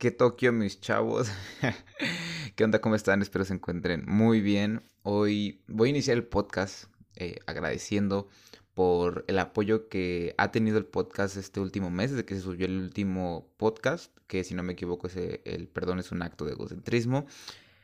¿Qué 0.00 0.10
Tokio, 0.10 0.50
mis 0.50 0.80
chavos? 0.80 1.30
¿Qué 2.56 2.64
onda? 2.64 2.80
¿Cómo 2.80 2.94
están? 2.94 3.20
Espero 3.20 3.44
se 3.44 3.52
encuentren 3.52 4.02
muy 4.06 4.40
bien. 4.40 4.80
Hoy 5.02 5.60
voy 5.68 5.88
a 5.88 5.90
iniciar 5.90 6.16
el 6.16 6.24
podcast 6.24 6.84
eh, 7.16 7.36
agradeciendo 7.44 8.26
por 8.72 9.26
el 9.28 9.38
apoyo 9.38 9.90
que 9.90 10.34
ha 10.38 10.52
tenido 10.52 10.78
el 10.78 10.86
podcast 10.86 11.36
este 11.36 11.60
último 11.60 11.90
mes, 11.90 12.12
desde 12.12 12.24
que 12.24 12.34
se 12.34 12.40
subió 12.40 12.64
el 12.64 12.78
último 12.78 13.52
podcast, 13.58 14.16
que 14.26 14.42
si 14.42 14.54
no 14.54 14.62
me 14.62 14.72
equivoco 14.72 15.06
es 15.06 15.16
el, 15.16 15.68
perdón 15.68 15.98
es 15.98 16.12
un 16.12 16.22
acto 16.22 16.46
de 16.46 16.52
egocentrismo. 16.52 17.26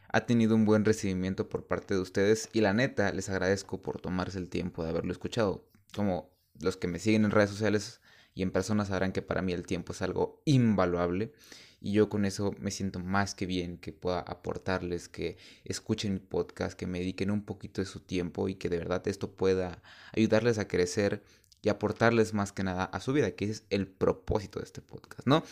Ha 0.09 0.25
tenido 0.25 0.55
un 0.55 0.65
buen 0.65 0.87
recibimiento 0.87 1.51
por 1.51 1.67
parte 1.67 1.93
de 1.93 2.01
ustedes 2.01 2.49
y 2.55 2.63
la 2.63 2.73
neta 2.73 3.13
les 3.13 3.29
agradezco 3.29 3.83
por 3.83 4.01
tomarse 4.01 4.39
el 4.39 4.49
tiempo 4.49 4.83
de 4.83 4.89
haberlo 4.89 5.13
escuchado. 5.13 5.69
Como 5.95 6.31
los 6.63 6.79
que 6.79 6.89
me 6.89 6.99
siguen 6.99 7.27
en 7.27 7.31
redes 7.31 7.51
sociales 7.51 8.01
y 8.35 8.41
en 8.41 8.53
personas 8.53 8.89
sabrán 8.89 9.13
que 9.13 9.21
para 9.21 9.43
mí 9.43 9.53
el 9.53 9.67
tiempo 9.67 9.93
es 9.93 10.01
algo 10.01 10.41
invaluable 10.47 11.35
y 11.81 11.93
yo 11.93 12.09
con 12.09 12.25
eso 12.25 12.55
me 12.59 12.71
siento 12.71 12.99
más 12.99 13.35
que 13.35 13.47
bien 13.47 13.79
que 13.79 13.93
pueda 13.93 14.21
aportarles, 14.21 15.09
que 15.09 15.37
escuchen 15.65 16.15
mi 16.15 16.21
podcast, 16.21 16.79
que 16.79 16.87
me 16.87 16.99
dediquen 16.99 17.31
un 17.31 17.45
poquito 17.45 17.81
de 17.81 17.87
su 17.87 18.01
tiempo 18.01 18.49
y 18.49 18.55
que 18.55 18.69
de 18.69 18.79
verdad 18.79 19.07
esto 19.09 19.33
pueda 19.33 19.83
ayudarles 20.13 20.59
a 20.59 20.69
crecer 20.69 21.23
y 21.63 21.69
aportarles 21.69 22.35
más 22.35 22.53
que 22.53 22.63
nada 22.63 22.85
a 22.85 23.01
su 23.01 23.13
vida, 23.13 23.33
que 23.33 23.47
es 23.47 23.65
el 23.71 23.87
propósito 23.87 24.59
de 24.61 24.65
este 24.65 24.81
podcast, 24.81 25.27
¿no? 25.27 25.43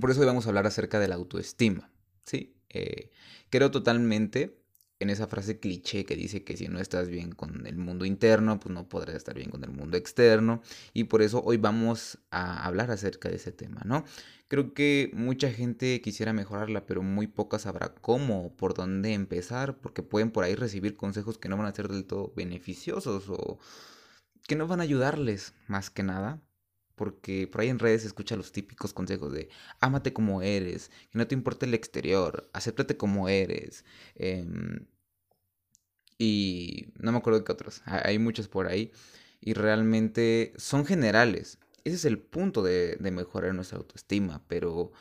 Por 0.00 0.10
eso 0.10 0.20
hoy 0.20 0.26
vamos 0.26 0.46
a 0.46 0.50
hablar 0.50 0.66
acerca 0.66 0.98
de 0.98 1.08
la 1.08 1.14
autoestima, 1.14 1.90
¿sí? 2.24 2.54
Eh, 2.70 3.10
creo 3.50 3.70
totalmente 3.70 4.57
en 5.00 5.10
esa 5.10 5.26
frase 5.28 5.60
cliché 5.60 6.04
que 6.04 6.16
dice 6.16 6.44
que 6.44 6.56
si 6.56 6.68
no 6.68 6.80
estás 6.80 7.08
bien 7.08 7.32
con 7.32 7.66
el 7.66 7.76
mundo 7.76 8.04
interno, 8.04 8.58
pues 8.58 8.74
no 8.74 8.88
podrás 8.88 9.16
estar 9.16 9.34
bien 9.34 9.50
con 9.50 9.62
el 9.64 9.70
mundo 9.70 9.96
externo. 9.96 10.62
Y 10.92 11.04
por 11.04 11.22
eso 11.22 11.42
hoy 11.44 11.56
vamos 11.56 12.18
a 12.30 12.64
hablar 12.66 12.90
acerca 12.90 13.28
de 13.28 13.36
ese 13.36 13.52
tema, 13.52 13.82
¿no? 13.84 14.04
Creo 14.48 14.74
que 14.74 15.10
mucha 15.14 15.50
gente 15.52 16.00
quisiera 16.00 16.32
mejorarla, 16.32 16.86
pero 16.86 17.02
muy 17.02 17.26
pocas 17.26 17.62
sabrá 17.62 17.94
cómo, 17.94 18.56
por 18.56 18.74
dónde 18.74 19.12
empezar, 19.12 19.78
porque 19.78 20.02
pueden 20.02 20.30
por 20.30 20.44
ahí 20.44 20.54
recibir 20.54 20.96
consejos 20.96 21.38
que 21.38 21.48
no 21.48 21.56
van 21.56 21.66
a 21.66 21.74
ser 21.74 21.88
del 21.88 22.04
todo 22.06 22.32
beneficiosos 22.34 23.28
o 23.28 23.58
que 24.48 24.56
no 24.56 24.66
van 24.66 24.80
a 24.80 24.84
ayudarles 24.84 25.54
más 25.68 25.90
que 25.90 26.02
nada. 26.02 26.40
Porque 26.98 27.48
por 27.48 27.62
ahí 27.62 27.68
en 27.70 27.78
redes 27.78 28.02
se 28.02 28.08
escucha 28.08 28.36
los 28.36 28.52
típicos 28.52 28.92
consejos 28.92 29.32
de 29.32 29.48
ámate 29.80 30.12
como 30.12 30.42
eres, 30.42 30.90
que 31.10 31.18
no 31.18 31.26
te 31.26 31.34
importe 31.34 31.66
el 31.66 31.74
exterior, 31.74 32.50
acéptate 32.52 32.98
como 32.98 33.28
eres. 33.30 33.84
Em, 34.16 34.86
y 36.18 36.88
no 36.98 37.12
me 37.12 37.18
acuerdo 37.18 37.38
de 37.40 37.44
qué 37.46 37.52
otros. 37.52 37.82
Hay 37.86 38.18
muchos 38.18 38.48
por 38.48 38.66
ahí. 38.66 38.92
Y 39.40 39.54
realmente 39.54 40.52
son 40.56 40.84
generales. 40.84 41.58
Ese 41.84 41.96
es 41.96 42.04
el 42.04 42.18
punto 42.18 42.62
de, 42.62 42.96
de 42.96 43.10
mejorar 43.12 43.54
nuestra 43.54 43.78
autoestima. 43.78 44.42
Pero 44.48 44.92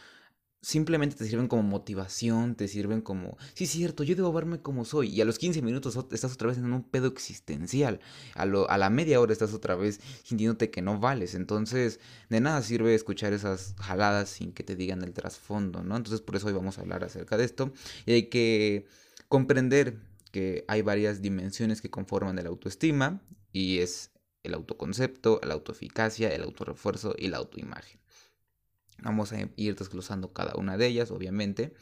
simplemente 0.62 1.16
te 1.16 1.26
sirven 1.26 1.48
como 1.48 1.64
motivación, 1.64 2.56
te 2.56 2.68
sirven 2.68 3.02
como, 3.02 3.38
sí 3.54 3.66
es 3.66 3.70
cierto, 3.70 4.04
yo 4.04 4.16
debo 4.16 4.34
verme 4.34 4.62
como 4.62 4.86
soy. 4.86 5.10
Y 5.10 5.22
a 5.22 5.26
los 5.26 5.38
15 5.38 5.62
minutos 5.62 5.98
estás 6.12 6.34
otra 6.34 6.48
vez 6.48 6.58
en 6.58 6.74
un 6.74 6.84
pedo 6.84 7.08
existencial. 7.08 8.00
A, 8.34 8.46
lo, 8.46 8.70
a 8.70 8.78
la 8.78 8.90
media 8.90 9.22
hora 9.22 9.34
estás 9.34 9.54
otra 9.54 9.76
vez 9.76 10.00
sintiéndote 10.24 10.70
que 10.72 10.82
no 10.82 11.00
vales. 11.00 11.36
Entonces, 11.36 12.00
de 12.30 12.42
nada 12.42 12.62
sirve 12.62 12.96
escuchar 12.96 13.34
esas 13.34 13.76
jaladas 13.80 14.30
sin 14.30 14.52
que 14.52 14.64
te 14.64 14.76
digan 14.76 15.04
el 15.04 15.14
trasfondo, 15.14 15.84
¿no? 15.84 15.96
Entonces, 15.96 16.22
por 16.22 16.36
eso 16.36 16.48
hoy 16.48 16.54
vamos 16.54 16.78
a 16.78 16.82
hablar 16.82 17.04
acerca 17.04 17.38
de 17.38 17.46
esto. 17.46 17.72
Y 18.06 18.14
hay 18.14 18.30
que 18.30 18.88
comprender 19.28 20.00
que 20.32 20.66
hay 20.68 20.82
varias 20.82 21.22
dimensiones 21.22 21.82
que 21.82 21.90
conforman 21.90 22.40
el 22.40 22.48
autoestima. 22.48 23.22
Y 23.54 23.80
es 23.80 24.12
el 24.44 24.54
autoconcepto, 24.54 25.40
la 25.44 25.54
autoeficacia, 25.54 26.30
el 26.30 26.44
autorrefuerzo 26.44 27.16
y 27.18 27.28
la 27.28 27.38
autoimagen. 27.38 28.00
Vamos 29.04 29.34
a 29.34 29.50
ir 29.56 29.76
desglosando 29.76 30.34
cada 30.34 30.56
una 30.56 30.78
de 30.78 30.88
ellas, 30.88 31.12
obviamente. 31.12 31.74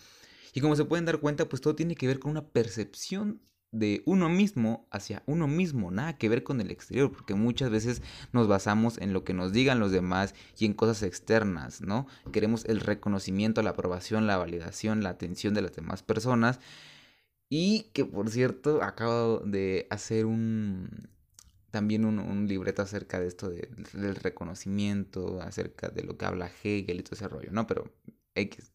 Y 0.53 0.61
como 0.61 0.75
se 0.75 0.85
pueden 0.85 1.05
dar 1.05 1.19
cuenta, 1.19 1.49
pues 1.49 1.61
todo 1.61 1.75
tiene 1.75 1.95
que 1.95 2.07
ver 2.07 2.19
con 2.19 2.31
una 2.31 2.47
percepción 2.47 3.41
de 3.71 4.03
uno 4.05 4.29
mismo 4.29 4.87
hacia 4.89 5.21
uno 5.25 5.47
mismo, 5.47 5.91
nada 5.91 6.17
que 6.17 6.29
ver 6.29 6.43
con 6.43 6.61
el 6.61 6.71
exterior, 6.71 7.11
porque 7.11 7.35
muchas 7.35 7.69
veces 7.69 8.01
nos 8.31 8.47
basamos 8.47 8.97
en 8.99 9.11
lo 9.11 9.25
que 9.25 9.33
nos 9.33 9.51
digan 9.51 9.79
los 9.79 9.91
demás 9.91 10.33
y 10.57 10.65
en 10.65 10.73
cosas 10.73 11.03
externas, 11.03 11.81
¿no? 11.81 12.07
Queremos 12.31 12.63
el 12.65 12.79
reconocimiento, 12.79 13.61
la 13.61 13.71
aprobación, 13.71 14.27
la 14.27 14.37
validación, 14.37 15.03
la 15.03 15.09
atención 15.09 15.53
de 15.53 15.61
las 15.61 15.75
demás 15.75 16.03
personas. 16.03 16.59
Y 17.49 17.91
que 17.93 18.05
por 18.05 18.29
cierto, 18.29 18.81
acabo 18.81 19.39
de 19.39 19.87
hacer 19.89 20.25
un, 20.25 21.09
también 21.75 22.05
un, 22.05 22.47
libreto 22.47 22.83
acerca 22.83 23.19
de 23.19 23.27
esto 23.27 23.49
del 23.49 24.15
reconocimiento, 24.15 25.41
acerca 25.41 25.89
de 25.89 26.03
lo 26.03 26.17
que 26.17 26.23
habla 26.23 26.49
Hegel 26.63 27.01
y 27.01 27.03
todo 27.03 27.15
ese 27.15 27.27
rollo, 27.27 27.49
¿no? 27.51 27.67
Pero 27.67 27.93
X, 28.33 28.71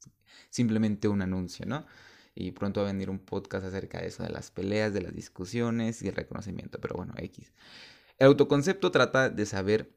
simplemente 0.51 1.09
un 1.09 1.23
anuncio, 1.23 1.65
¿no? 1.65 1.87
Y 2.35 2.51
pronto 2.51 2.83
va 2.83 2.91
a 2.91 2.93
venir 2.93 3.09
un 3.09 3.19
podcast 3.19 3.65
acerca 3.65 4.03
de 4.03 4.09
eso, 4.09 4.23
de 4.23 4.29
las 4.29 4.51
peleas, 4.51 4.93
de 4.93 5.01
las 5.01 5.15
discusiones 5.15 6.03
y 6.03 6.09
el 6.09 6.15
reconocimiento, 6.15 6.79
pero 6.79 6.95
bueno, 6.95 7.15
X. 7.17 7.55
El 8.19 8.27
autoconcepto 8.27 8.91
trata 8.91 9.31
de 9.31 9.47
saber 9.47 9.91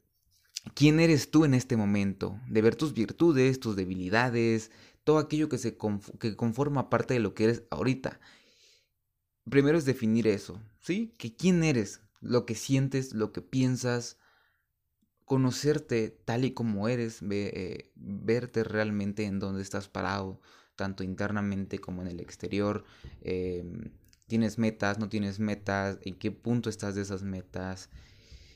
quién 0.73 1.01
eres 1.01 1.29
tú 1.29 1.43
en 1.43 1.55
este 1.55 1.75
momento, 1.75 2.39
de 2.47 2.61
ver 2.61 2.77
tus 2.77 2.93
virtudes, 2.93 3.59
tus 3.59 3.75
debilidades, 3.75 4.71
todo 5.03 5.17
aquello 5.17 5.49
que, 5.49 5.57
se 5.57 5.75
que 6.21 6.37
conforma 6.37 6.89
parte 6.89 7.15
de 7.15 7.19
lo 7.19 7.33
que 7.33 7.43
eres 7.43 7.63
ahorita. 7.69 8.21
Primero 9.49 9.77
es 9.77 9.83
definir 9.83 10.25
eso, 10.25 10.61
¿sí? 10.79 11.13
Que 11.17 11.35
quién 11.35 11.65
eres, 11.65 11.99
lo 12.23 12.45
que 12.45 12.55
sientes, 12.55 13.13
lo 13.13 13.31
que 13.31 13.41
piensas, 13.41 14.17
conocerte 15.25 16.09
tal 16.25 16.45
y 16.45 16.51
como 16.51 16.87
eres, 16.87 17.19
eh, 17.29 17.91
verte 17.95 18.63
realmente 18.63 19.25
en 19.25 19.39
donde 19.39 19.61
estás 19.61 19.87
parado, 19.89 20.41
tanto 20.75 21.03
internamente 21.03 21.79
como 21.79 22.01
en 22.01 22.07
el 22.07 22.19
exterior. 22.19 22.83
Em, 23.21 23.91
tienes 24.27 24.57
metas, 24.57 24.99
no 24.99 25.09
tienes 25.09 25.39
metas, 25.39 25.99
en 26.01 26.15
qué 26.15 26.31
punto 26.31 26.69
estás 26.69 26.95
de 26.95 27.01
esas 27.01 27.23
metas, 27.23 27.89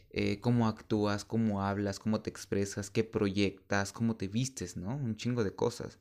eh, 0.10 0.40
cómo 0.40 0.68
actúas, 0.68 1.26
cómo 1.26 1.64
hablas, 1.64 2.00
cómo 2.00 2.22
te 2.22 2.30
expresas, 2.30 2.90
qué 2.90 3.04
proyectas, 3.04 3.92
cómo 3.94 4.16
te 4.16 4.28
vistes, 4.28 4.78
¿no? 4.78 4.96
Un 4.96 5.16
chingo 5.18 5.44
de 5.44 5.56
cosas. 5.56 6.00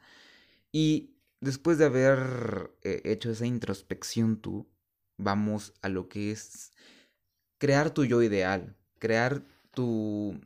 Y 0.72 1.16
después 1.40 1.78
de 1.78 1.86
haber 1.86 2.72
eh, 2.82 3.02
hecho 3.04 3.30
esa 3.30 3.46
introspección 3.46 4.40
tú, 4.40 4.68
vamos 5.16 5.74
a 5.82 5.88
lo 5.88 6.08
que 6.08 6.30
es 6.30 6.72
crear 7.58 7.90
tu 7.90 8.04
yo 8.04 8.22
ideal, 8.22 8.76
crear 8.98 9.42
tu, 9.72 10.40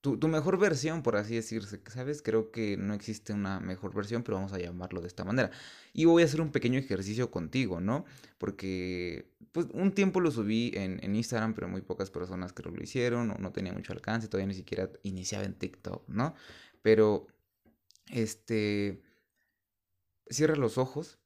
tu, 0.00 0.28
mejor 0.28 0.58
versión, 0.58 1.02
por 1.02 1.16
así 1.16 1.34
decirse. 1.34 1.80
¿Sabes? 1.88 2.22
Creo 2.22 2.50
que 2.50 2.76
no 2.76 2.94
existe 2.94 3.32
una 3.32 3.60
mejor 3.60 3.94
versión, 3.94 4.22
pero 4.22 4.36
vamos 4.36 4.52
a 4.52 4.58
llamarlo 4.58 5.00
de 5.00 5.08
esta 5.08 5.24
manera. 5.24 5.50
Y 5.92 6.04
voy 6.06 6.22
a 6.22 6.26
hacer 6.26 6.40
un 6.40 6.52
pequeño 6.52 6.78
ejercicio 6.78 7.30
contigo, 7.30 7.80
¿no? 7.80 8.04
Porque 8.38 9.30
pues, 9.52 9.66
un 9.72 9.92
tiempo 9.92 10.20
lo 10.20 10.30
subí 10.30 10.72
en, 10.74 11.02
en 11.02 11.16
Instagram, 11.16 11.54
pero 11.54 11.68
muy 11.68 11.82
pocas 11.82 12.10
personas 12.10 12.52
creo 12.52 12.72
lo 12.72 12.82
hicieron, 12.82 13.30
o 13.30 13.38
no 13.38 13.52
tenía 13.52 13.72
mucho 13.72 13.92
alcance, 13.92 14.28
todavía 14.28 14.48
ni 14.48 14.54
siquiera 14.54 14.90
iniciaba 15.02 15.44
en 15.44 15.54
TikTok, 15.54 16.08
¿no? 16.08 16.34
Pero, 16.82 17.26
este, 18.08 19.02
cierra 20.30 20.56
los 20.56 20.78
ojos 20.78 21.18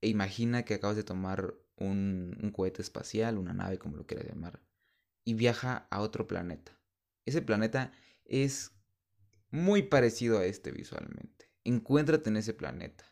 e 0.00 0.08
imagina 0.08 0.64
que 0.64 0.74
acabas 0.74 0.96
de 0.96 1.04
tomar 1.04 1.54
un, 1.82 2.52
cohete 2.54 2.82
espacial, 2.82 3.38
una 3.38 3.52
nave, 3.52 3.78
como 3.78 3.96
lo 3.96 4.06
quieras 4.06 4.26
llamar, 4.26 4.60
y 5.24 5.34
viaja 5.34 5.86
a 5.90 6.00
otro 6.00 6.26
planeta. 6.26 6.78
Ese 7.24 7.42
planeta 7.42 7.92
es 8.24 8.72
muy 9.50 9.82
parecido 9.82 10.38
a 10.38 10.44
este 10.44 10.72
visualmente. 10.72 11.50
Encuéntrate 11.64 12.30
en 12.30 12.36
ese 12.36 12.54
planeta. 12.54 13.04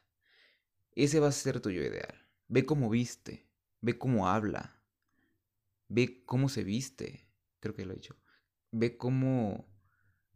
Ese 0.93 1.21
va 1.21 1.29
a 1.29 1.33
ser 1.33 1.61
tu 1.61 1.71
yo 1.71 1.83
ideal. 1.83 2.29
Ve 2.49 2.67
cómo 2.67 2.91
viste, 2.91 3.49
ve 3.81 3.97
cómo 3.97 4.29
habla, 4.29 4.83
ve 5.89 6.25
cómo 6.25 6.49
se 6.49 6.65
viste, 6.65 7.29
creo 7.61 7.75
que 7.75 7.85
lo 7.85 7.93
he 7.93 7.97
dicho. 7.97 8.17
Ve 8.73 8.97
cómo, 8.97 9.69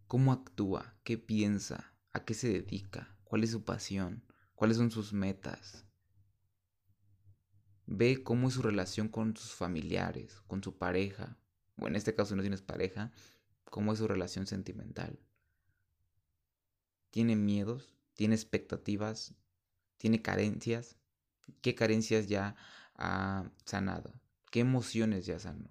cómo 0.07 0.33
actúa, 0.33 0.97
qué 1.03 1.19
piensa, 1.19 1.95
a 2.13 2.25
qué 2.25 2.35
se 2.35 2.49
dedica, 2.49 3.17
cuál 3.25 3.43
es 3.43 3.51
su 3.51 3.65
pasión, 3.65 4.25
cuáles 4.55 4.77
son 4.77 4.91
sus 4.91 5.13
metas. 5.13 5.84
Ve 7.87 8.23
cómo 8.23 8.49
es 8.49 8.55
su 8.55 8.63
relación 8.63 9.09
con 9.09 9.37
sus 9.37 9.53
familiares, 9.53 10.41
con 10.47 10.63
su 10.63 10.77
pareja, 10.79 11.37
o 11.79 11.87
en 11.87 11.97
este 11.97 12.15
caso 12.15 12.35
no 12.35 12.43
tienes 12.43 12.63
pareja, 12.63 13.13
cómo 13.71 13.93
es 13.93 13.99
su 13.99 14.09
relación 14.09 14.47
sentimental. 14.47 15.19
¿Tiene 17.11 17.37
miedos? 17.37 17.95
¿Tiene 18.15 18.35
expectativas? 18.35 19.35
¿Tiene 19.99 20.23
carencias? 20.23 20.97
¿Qué 21.61 21.75
carencias 21.75 22.27
ya 22.27 22.57
ha 22.97 23.51
sanado? 23.65 24.13
¿Qué 24.51 24.61
emociones 24.61 25.27
ya 25.27 25.39
sanó? 25.39 25.71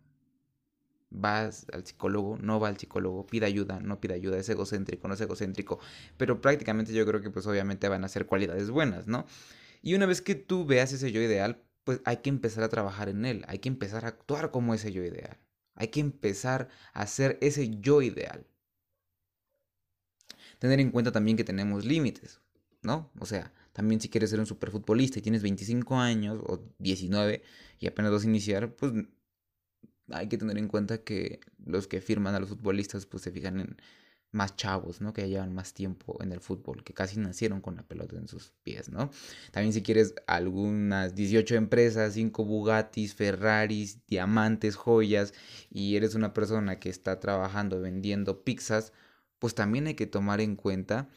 ¿Vas 1.09 1.67
al 1.71 1.85
psicólogo? 1.85 2.37
¿No 2.37 2.59
va 2.59 2.69
al 2.69 2.77
psicólogo? 2.77 3.25
¿Pide 3.27 3.45
ayuda? 3.45 3.79
¿No 3.79 3.99
pide 3.99 4.15
ayuda? 4.15 4.37
¿Es 4.37 4.49
egocéntrico? 4.49 5.07
¿No 5.07 5.13
es 5.13 5.21
egocéntrico? 5.21 5.79
Pero 6.17 6.41
prácticamente 6.41 6.93
yo 6.93 7.05
creo 7.05 7.21
que 7.21 7.29
pues 7.29 7.45
obviamente 7.45 7.87
van 7.87 8.03
a 8.03 8.07
ser 8.07 8.25
cualidades 8.25 8.69
buenas, 8.69 9.07
¿no? 9.07 9.25
Y 9.81 9.95
una 9.95 10.05
vez 10.05 10.21
que 10.21 10.35
tú 10.35 10.65
veas 10.65 10.91
ese 10.91 11.11
yo 11.11 11.21
ideal, 11.21 11.61
pues 11.83 12.01
hay 12.05 12.17
que 12.17 12.29
empezar 12.29 12.63
a 12.63 12.69
trabajar 12.69 13.09
en 13.09 13.25
él, 13.25 13.45
hay 13.47 13.59
que 13.59 13.69
empezar 13.69 14.05
a 14.05 14.09
actuar 14.09 14.51
como 14.51 14.73
ese 14.73 14.91
yo 14.91 15.03
ideal, 15.03 15.37
hay 15.75 15.89
que 15.89 15.99
empezar 15.99 16.69
a 16.93 17.07
ser 17.07 17.37
ese 17.41 17.69
yo 17.79 18.01
ideal. 18.01 18.45
Tener 20.59 20.79
en 20.79 20.91
cuenta 20.91 21.11
también 21.11 21.35
que 21.35 21.43
tenemos 21.43 21.83
límites. 21.85 22.39
¿no? 22.83 23.09
O 23.19 23.25
sea, 23.25 23.53
también 23.71 23.99
si 24.01 24.09
quieres 24.09 24.29
ser 24.29 24.39
un 24.39 24.45
superfutbolista 24.45 25.19
y 25.19 25.21
tienes 25.21 25.41
25 25.41 25.95
años 25.97 26.39
o 26.45 26.59
19 26.79 27.41
y 27.79 27.87
apenas 27.87 28.11
vas 28.11 28.23
a 28.23 28.27
iniciar, 28.27 28.75
pues 28.75 28.93
hay 30.09 30.27
que 30.27 30.37
tener 30.37 30.57
en 30.57 30.67
cuenta 30.67 30.99
que 31.03 31.39
los 31.65 31.87
que 31.87 32.01
firman 32.01 32.35
a 32.35 32.39
los 32.39 32.49
futbolistas 32.49 33.05
pues 33.05 33.23
se 33.23 33.31
fijan 33.31 33.59
en 33.59 33.77
más 34.33 34.55
chavos, 34.55 34.99
¿no? 34.99 35.13
Que 35.13 35.29
llevan 35.29 35.53
más 35.53 35.73
tiempo 35.73 36.17
en 36.21 36.31
el 36.31 36.41
fútbol, 36.41 36.83
que 36.83 36.93
casi 36.93 37.19
nacieron 37.19 37.61
con 37.61 37.75
la 37.75 37.83
pelota 37.83 38.17
en 38.17 38.27
sus 38.27 38.51
pies, 38.63 38.89
¿no? 38.89 39.11
También 39.51 39.73
si 39.73 39.83
quieres 39.83 40.15
algunas 40.27 41.15
18 41.15 41.55
empresas, 41.55 42.13
5 42.13 42.43
Bugattis, 42.43 43.13
Ferraris, 43.13 44.05
diamantes, 44.07 44.75
joyas, 44.75 45.33
y 45.69 45.95
eres 45.95 46.15
una 46.15 46.33
persona 46.33 46.79
que 46.79 46.89
está 46.89 47.19
trabajando 47.19 47.79
vendiendo 47.79 48.43
pizzas, 48.43 48.91
pues 49.39 49.55
también 49.55 49.87
hay 49.87 49.93
que 49.93 50.07
tomar 50.07 50.41
en 50.41 50.55
cuenta 50.55 51.09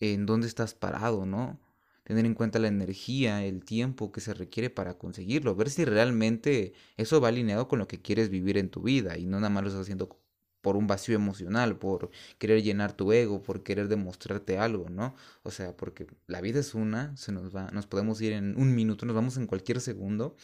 en 0.00 0.26
dónde 0.26 0.46
estás 0.46 0.74
parado, 0.74 1.26
¿no? 1.26 1.60
Tener 2.04 2.26
en 2.26 2.34
cuenta 2.34 2.58
la 2.58 2.68
energía, 2.68 3.44
el 3.44 3.64
tiempo 3.64 4.12
que 4.12 4.20
se 4.20 4.34
requiere 4.34 4.70
para 4.70 4.98
conseguirlo, 4.98 5.54
ver 5.54 5.70
si 5.70 5.84
realmente 5.84 6.72
eso 6.96 7.20
va 7.20 7.28
alineado 7.28 7.68
con 7.68 7.78
lo 7.78 7.86
que 7.86 8.00
quieres 8.02 8.28
vivir 8.30 8.58
en 8.58 8.70
tu 8.70 8.82
vida 8.82 9.18
y 9.18 9.26
no 9.26 9.38
nada 9.38 9.50
más 9.50 9.62
lo 9.62 9.68
estás 9.68 9.82
haciendo 9.82 10.21
por 10.62 10.76
un 10.76 10.86
vacío 10.86 11.14
emocional, 11.14 11.76
por 11.76 12.10
querer 12.38 12.62
llenar 12.62 12.94
tu 12.94 13.12
ego, 13.12 13.42
por 13.42 13.62
querer 13.62 13.88
demostrarte 13.88 14.58
algo, 14.58 14.88
¿no? 14.88 15.14
O 15.42 15.50
sea, 15.50 15.76
porque 15.76 16.06
la 16.26 16.40
vida 16.40 16.60
es 16.60 16.74
una, 16.74 17.14
se 17.16 17.32
nos 17.32 17.54
va, 17.54 17.70
nos 17.72 17.86
podemos 17.86 18.20
ir 18.22 18.32
en 18.32 18.58
un 18.58 18.74
minuto, 18.74 19.04
nos 19.04 19.14
vamos 19.14 19.36
en 19.36 19.46
cualquier 19.46 19.80
segundo 19.80 20.36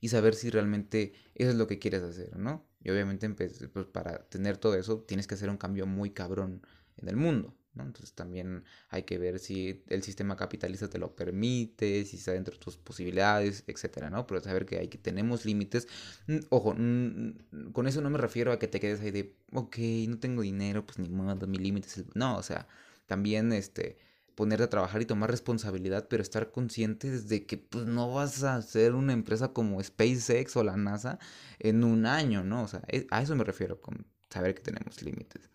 y 0.00 0.08
saber 0.08 0.34
si 0.34 0.50
realmente 0.50 1.12
eso 1.34 1.50
es 1.50 1.56
lo 1.56 1.66
que 1.66 1.78
quieres 1.78 2.02
hacer, 2.02 2.36
¿no? 2.38 2.66
Y 2.82 2.90
obviamente 2.90 3.28
pues, 3.30 3.86
para 3.92 4.24
tener 4.28 4.58
todo 4.58 4.76
eso 4.76 5.00
tienes 5.00 5.26
que 5.26 5.34
hacer 5.34 5.50
un 5.50 5.56
cambio 5.56 5.86
muy 5.86 6.10
cabrón 6.10 6.62
en 6.96 7.08
el 7.08 7.16
mundo. 7.16 7.54
Entonces 7.82 8.12
también 8.12 8.64
hay 8.88 9.02
que 9.02 9.18
ver 9.18 9.38
si 9.38 9.82
el 9.88 10.02
sistema 10.02 10.36
capitalista 10.36 10.88
te 10.88 10.98
lo 10.98 11.14
permite, 11.14 12.04
si 12.04 12.16
está 12.16 12.32
dentro 12.32 12.54
de 12.54 12.60
tus 12.60 12.76
posibilidades, 12.76 13.64
etcétera, 13.66 14.10
¿no? 14.10 14.26
Pero 14.26 14.40
saber 14.40 14.66
que 14.66 14.78
hay 14.78 14.88
que 14.88 14.98
tenemos 14.98 15.44
límites. 15.44 15.88
Mm, 16.26 16.38
ojo, 16.50 16.74
mm, 16.76 17.72
con 17.72 17.86
eso 17.86 18.00
no 18.00 18.10
me 18.10 18.18
refiero 18.18 18.52
a 18.52 18.58
que 18.58 18.68
te 18.68 18.80
quedes 18.80 19.00
ahí 19.00 19.10
de, 19.10 19.36
ok, 19.52 19.76
no 20.08 20.18
tengo 20.18 20.42
dinero, 20.42 20.86
pues 20.86 20.98
ni 20.98 21.08
modo, 21.08 21.46
mi 21.46 21.58
límite 21.58 21.88
es 21.88 21.98
el... 21.98 22.06
No, 22.14 22.36
o 22.36 22.42
sea, 22.42 22.68
también 23.06 23.52
este 23.52 23.98
ponerte 24.34 24.64
a 24.64 24.70
trabajar 24.70 25.00
y 25.02 25.06
tomar 25.06 25.30
responsabilidad, 25.30 26.08
pero 26.08 26.22
estar 26.22 26.50
conscientes 26.50 27.28
de 27.28 27.46
que 27.46 27.56
pues 27.58 27.86
no 27.86 28.12
vas 28.12 28.42
a 28.42 28.60
ser 28.62 28.94
una 28.94 29.12
empresa 29.12 29.52
como 29.52 29.82
SpaceX 29.82 30.56
o 30.56 30.64
la 30.64 30.76
NASA 30.76 31.18
en 31.58 31.84
un 31.84 32.06
año, 32.06 32.42
¿no? 32.44 32.62
O 32.64 32.68
sea, 32.68 32.82
e, 32.88 33.06
a 33.10 33.22
eso 33.22 33.36
me 33.36 33.44
refiero 33.44 33.80
con 33.80 34.06
saber 34.30 34.54
que 34.54 34.62
tenemos 34.62 35.02
límites 35.02 35.50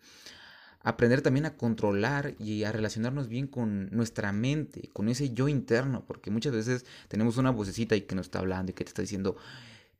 aprender 0.82 1.22
también 1.22 1.46
a 1.46 1.56
controlar 1.56 2.34
y 2.38 2.64
a 2.64 2.72
relacionarnos 2.72 3.28
bien 3.28 3.46
con 3.46 3.90
nuestra 3.90 4.32
mente, 4.32 4.88
con 4.92 5.08
ese 5.08 5.32
yo 5.34 5.48
interno, 5.48 6.04
porque 6.06 6.30
muchas 6.30 6.52
veces 6.52 6.86
tenemos 7.08 7.36
una 7.36 7.50
vocecita 7.50 7.94
ahí 7.94 8.02
que 8.02 8.14
nos 8.14 8.26
está 8.26 8.38
hablando 8.38 8.70
y 8.70 8.74
que 8.74 8.84
te 8.84 8.88
está 8.88 9.02
diciendo, 9.02 9.36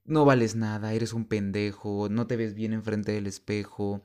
no 0.05 0.25
vales 0.25 0.57
nada, 0.57 0.93
eres 0.95 1.13
un 1.13 1.27
pendejo, 1.27 2.09
no 2.11 2.27
te 2.27 2.37
ves 2.37 2.55
bien 2.55 2.73
enfrente 2.73 3.13
del 3.13 3.27
espejo, 3.27 4.03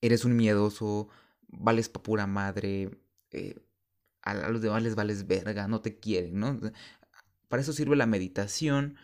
eres 0.00 0.24
un 0.24 0.36
miedoso, 0.36 1.08
vales 1.48 1.88
pa' 1.88 2.02
pura 2.02 2.26
madre, 2.26 2.90
eh, 3.32 3.56
a 4.22 4.50
los 4.50 4.60
demás 4.60 4.82
les 4.82 4.94
vales 4.94 5.26
verga, 5.26 5.68
no 5.68 5.80
te 5.80 5.98
quieren, 5.98 6.40
¿no? 6.40 6.60
Para 7.48 7.62
eso 7.62 7.72
sirve 7.72 7.96
la 7.96 8.06
meditación 8.06 8.96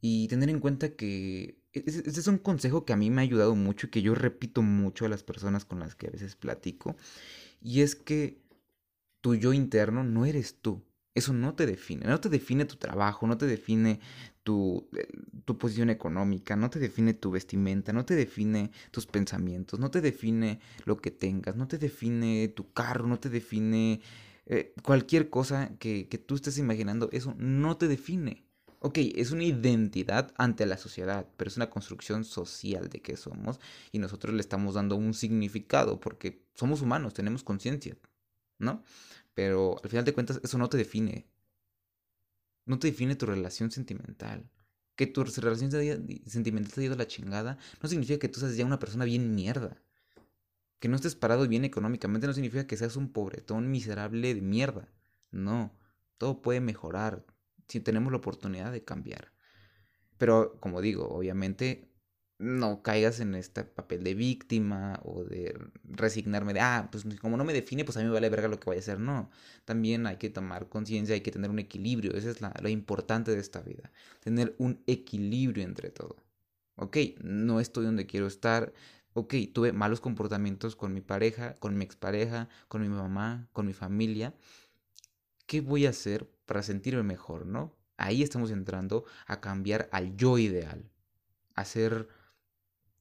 y 0.00 0.28
tener 0.28 0.50
en 0.50 0.60
cuenta 0.60 0.94
que 0.94 1.58
ese 1.86 2.08
es 2.08 2.26
un 2.26 2.38
consejo 2.38 2.84
que 2.84 2.92
a 2.92 2.96
mí 2.96 3.10
me 3.10 3.20
ha 3.20 3.24
ayudado 3.24 3.54
mucho 3.54 3.86
y 3.86 3.90
que 3.90 4.02
yo 4.02 4.14
repito 4.14 4.62
mucho 4.62 5.06
a 5.06 5.08
las 5.08 5.22
personas 5.22 5.64
con 5.64 5.80
las 5.80 5.94
que 5.94 6.08
a 6.08 6.10
veces 6.10 6.36
platico. 6.36 6.96
Y 7.60 7.82
es 7.82 7.94
que 7.94 8.40
tu 9.20 9.34
yo 9.34 9.52
interno 9.52 10.04
no 10.04 10.24
eres 10.24 10.60
tú. 10.60 10.84
Eso 11.14 11.32
no 11.32 11.54
te 11.54 11.66
define. 11.66 12.06
No 12.06 12.20
te 12.20 12.28
define 12.28 12.64
tu 12.64 12.76
trabajo, 12.76 13.26
no 13.26 13.36
te 13.36 13.46
define 13.46 13.98
tu, 14.44 14.88
eh, 14.96 15.08
tu, 15.44 15.58
posición 15.58 15.90
económica, 15.90 16.54
no 16.54 16.70
te 16.70 16.78
define 16.78 17.12
tu 17.12 17.30
vestimenta, 17.32 17.92
no 17.92 18.04
te 18.04 18.14
define 18.14 18.70
tus 18.92 19.06
pensamientos, 19.06 19.80
no 19.80 19.90
te 19.90 20.00
define 20.00 20.60
lo 20.84 20.96
que 20.98 21.10
tengas, 21.10 21.56
no 21.56 21.66
te 21.66 21.76
define 21.78 22.48
tu 22.48 22.72
carro, 22.72 23.06
no 23.08 23.18
te 23.18 23.30
define 23.30 24.00
eh, 24.46 24.72
cualquier 24.82 25.28
cosa 25.28 25.76
que, 25.78 26.08
que 26.08 26.18
tú 26.18 26.36
estés 26.36 26.56
imaginando. 26.58 27.08
Eso 27.12 27.34
no 27.36 27.76
te 27.76 27.88
define 27.88 28.47
ok, 28.80 28.98
es 29.14 29.30
una 29.32 29.44
identidad 29.44 30.32
ante 30.36 30.66
la 30.66 30.76
sociedad, 30.76 31.26
pero 31.36 31.48
es 31.48 31.56
una 31.56 31.70
construcción 31.70 32.24
social 32.24 32.88
de 32.88 33.02
qué 33.02 33.16
somos 33.16 33.60
y 33.92 33.98
nosotros 33.98 34.34
le 34.34 34.40
estamos 34.40 34.74
dando 34.74 34.96
un 34.96 35.14
significado 35.14 36.00
porque 36.00 36.44
somos 36.54 36.82
humanos, 36.82 37.14
tenemos 37.14 37.42
conciencia, 37.42 37.96
¿no? 38.58 38.82
Pero 39.34 39.76
al 39.82 39.90
final 39.90 40.04
de 40.04 40.14
cuentas 40.14 40.40
eso 40.42 40.58
no 40.58 40.68
te 40.68 40.76
define. 40.76 41.26
No 42.66 42.78
te 42.78 42.88
define 42.88 43.16
tu 43.16 43.26
relación 43.26 43.70
sentimental. 43.70 44.50
Que 44.96 45.06
tu 45.06 45.22
relación 45.22 45.70
sentimental 46.26 46.72
te 46.72 46.80
ha 46.80 46.84
ido 46.84 46.94
a 46.94 46.98
la 46.98 47.06
chingada 47.06 47.56
no 47.80 47.88
significa 47.88 48.18
que 48.18 48.28
tú 48.28 48.40
seas 48.40 48.56
ya 48.56 48.66
una 48.66 48.80
persona 48.80 49.04
bien 49.04 49.34
mierda. 49.34 49.80
Que 50.80 50.88
no 50.88 50.96
estés 50.96 51.14
parado 51.14 51.46
bien 51.48 51.64
económicamente 51.64 52.26
no 52.26 52.32
significa 52.32 52.66
que 52.66 52.76
seas 52.76 52.96
un 52.96 53.12
pobretón 53.12 53.70
miserable 53.70 54.34
de 54.34 54.40
mierda. 54.40 54.88
No, 55.30 55.72
todo 56.18 56.42
puede 56.42 56.60
mejorar, 56.60 57.24
si 57.68 57.80
tenemos 57.80 58.12
la 58.12 58.18
oportunidad 58.18 58.72
de 58.72 58.84
cambiar. 58.84 59.32
Pero 60.18 60.58
como 60.60 60.80
digo, 60.80 61.08
obviamente 61.08 61.88
no 62.38 62.82
caigas 62.82 63.18
en 63.20 63.34
este 63.34 63.64
papel 63.64 64.04
de 64.04 64.14
víctima 64.14 65.00
o 65.04 65.24
de 65.24 65.58
resignarme 65.84 66.54
de, 66.54 66.60
ah, 66.60 66.88
pues 66.90 67.04
como 67.20 67.36
no 67.36 67.44
me 67.44 67.52
define, 67.52 67.84
pues 67.84 67.96
a 67.96 68.00
mí 68.00 68.06
me 68.06 68.12
vale 68.12 68.30
verga 68.30 68.48
lo 68.48 68.60
que 68.60 68.70
vaya 68.70 68.78
a 68.78 68.82
hacer. 68.82 69.00
No, 69.00 69.30
también 69.64 70.06
hay 70.06 70.16
que 70.16 70.30
tomar 70.30 70.68
conciencia, 70.68 71.14
hay 71.14 71.20
que 71.20 71.32
tener 71.32 71.50
un 71.50 71.58
equilibrio. 71.58 72.14
Eso 72.14 72.30
es 72.30 72.40
lo 72.40 72.68
importante 72.68 73.32
de 73.32 73.40
esta 73.40 73.60
vida, 73.60 73.90
tener 74.20 74.54
un 74.58 74.82
equilibrio 74.86 75.64
entre 75.64 75.90
todo. 75.90 76.16
Ok, 76.76 76.96
no 77.22 77.60
estoy 77.60 77.84
donde 77.86 78.06
quiero 78.06 78.28
estar. 78.28 78.72
Ok, 79.14 79.34
tuve 79.52 79.72
malos 79.72 80.00
comportamientos 80.00 80.76
con 80.76 80.94
mi 80.94 81.00
pareja, 81.00 81.54
con 81.56 81.76
mi 81.76 81.84
expareja, 81.84 82.48
con 82.68 82.82
mi 82.82 82.88
mamá, 82.88 83.48
con 83.52 83.66
mi 83.66 83.72
familia. 83.72 84.34
¿Qué 85.46 85.60
voy 85.60 85.86
a 85.86 85.90
hacer 85.90 86.30
para 86.48 86.62
sentirme 86.62 87.02
mejor, 87.04 87.46
¿no? 87.46 87.76
Ahí 87.98 88.22
estamos 88.22 88.50
entrando 88.50 89.04
a 89.26 89.40
cambiar 89.40 89.88
al 89.92 90.16
yo 90.16 90.38
ideal, 90.38 90.90
a 91.54 91.64
ser, 91.64 92.08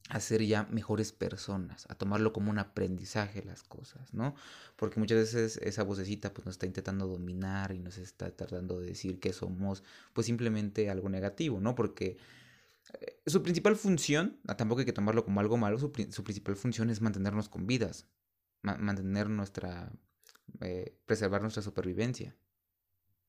a 0.09 0.19
ser 0.19 0.44
ya 0.45 0.67
mejores 0.69 1.13
personas, 1.13 1.88
a 1.89 1.95
tomarlo 1.95 2.33
como 2.33 2.51
un 2.51 2.59
aprendizaje 2.59 3.44
las 3.44 3.63
cosas, 3.63 4.13
¿no? 4.13 4.35
Porque 4.75 4.99
muchas 4.99 5.18
veces 5.18 5.57
esa 5.63 5.83
vocecita 5.83 6.33
pues 6.33 6.45
nos 6.45 6.56
está 6.56 6.66
intentando 6.66 7.07
dominar 7.07 7.71
y 7.71 7.80
nos 7.80 7.97
está 7.97 8.30
tratando 8.35 8.80
de 8.81 8.87
decir 8.87 9.19
que 9.19 9.31
somos 9.31 9.81
pues 10.13 10.27
simplemente 10.27 10.89
algo 10.89 11.07
negativo, 11.09 11.61
¿no? 11.61 11.73
Porque 11.73 12.18
eh, 12.99 13.21
su 13.25 13.44
principal 13.44 13.77
función, 13.77 14.39
ah, 14.47 14.57
tampoco 14.57 14.80
hay 14.80 14.85
que 14.85 14.94
tomarlo 14.94 15.23
como 15.23 15.39
algo 15.39 15.56
malo, 15.57 15.80
su, 15.80 15.92
principal 15.94 16.57
función 16.57 16.89
es 16.89 17.01
mantenernos 17.01 17.47
con 17.47 17.66
vidas, 17.66 18.07
mantener 18.61 19.30
nuestra, 19.30 19.92
eh, 20.59 20.97
preservar 21.06 21.42
nuestra 21.42 21.63
supervivencia. 21.63 22.35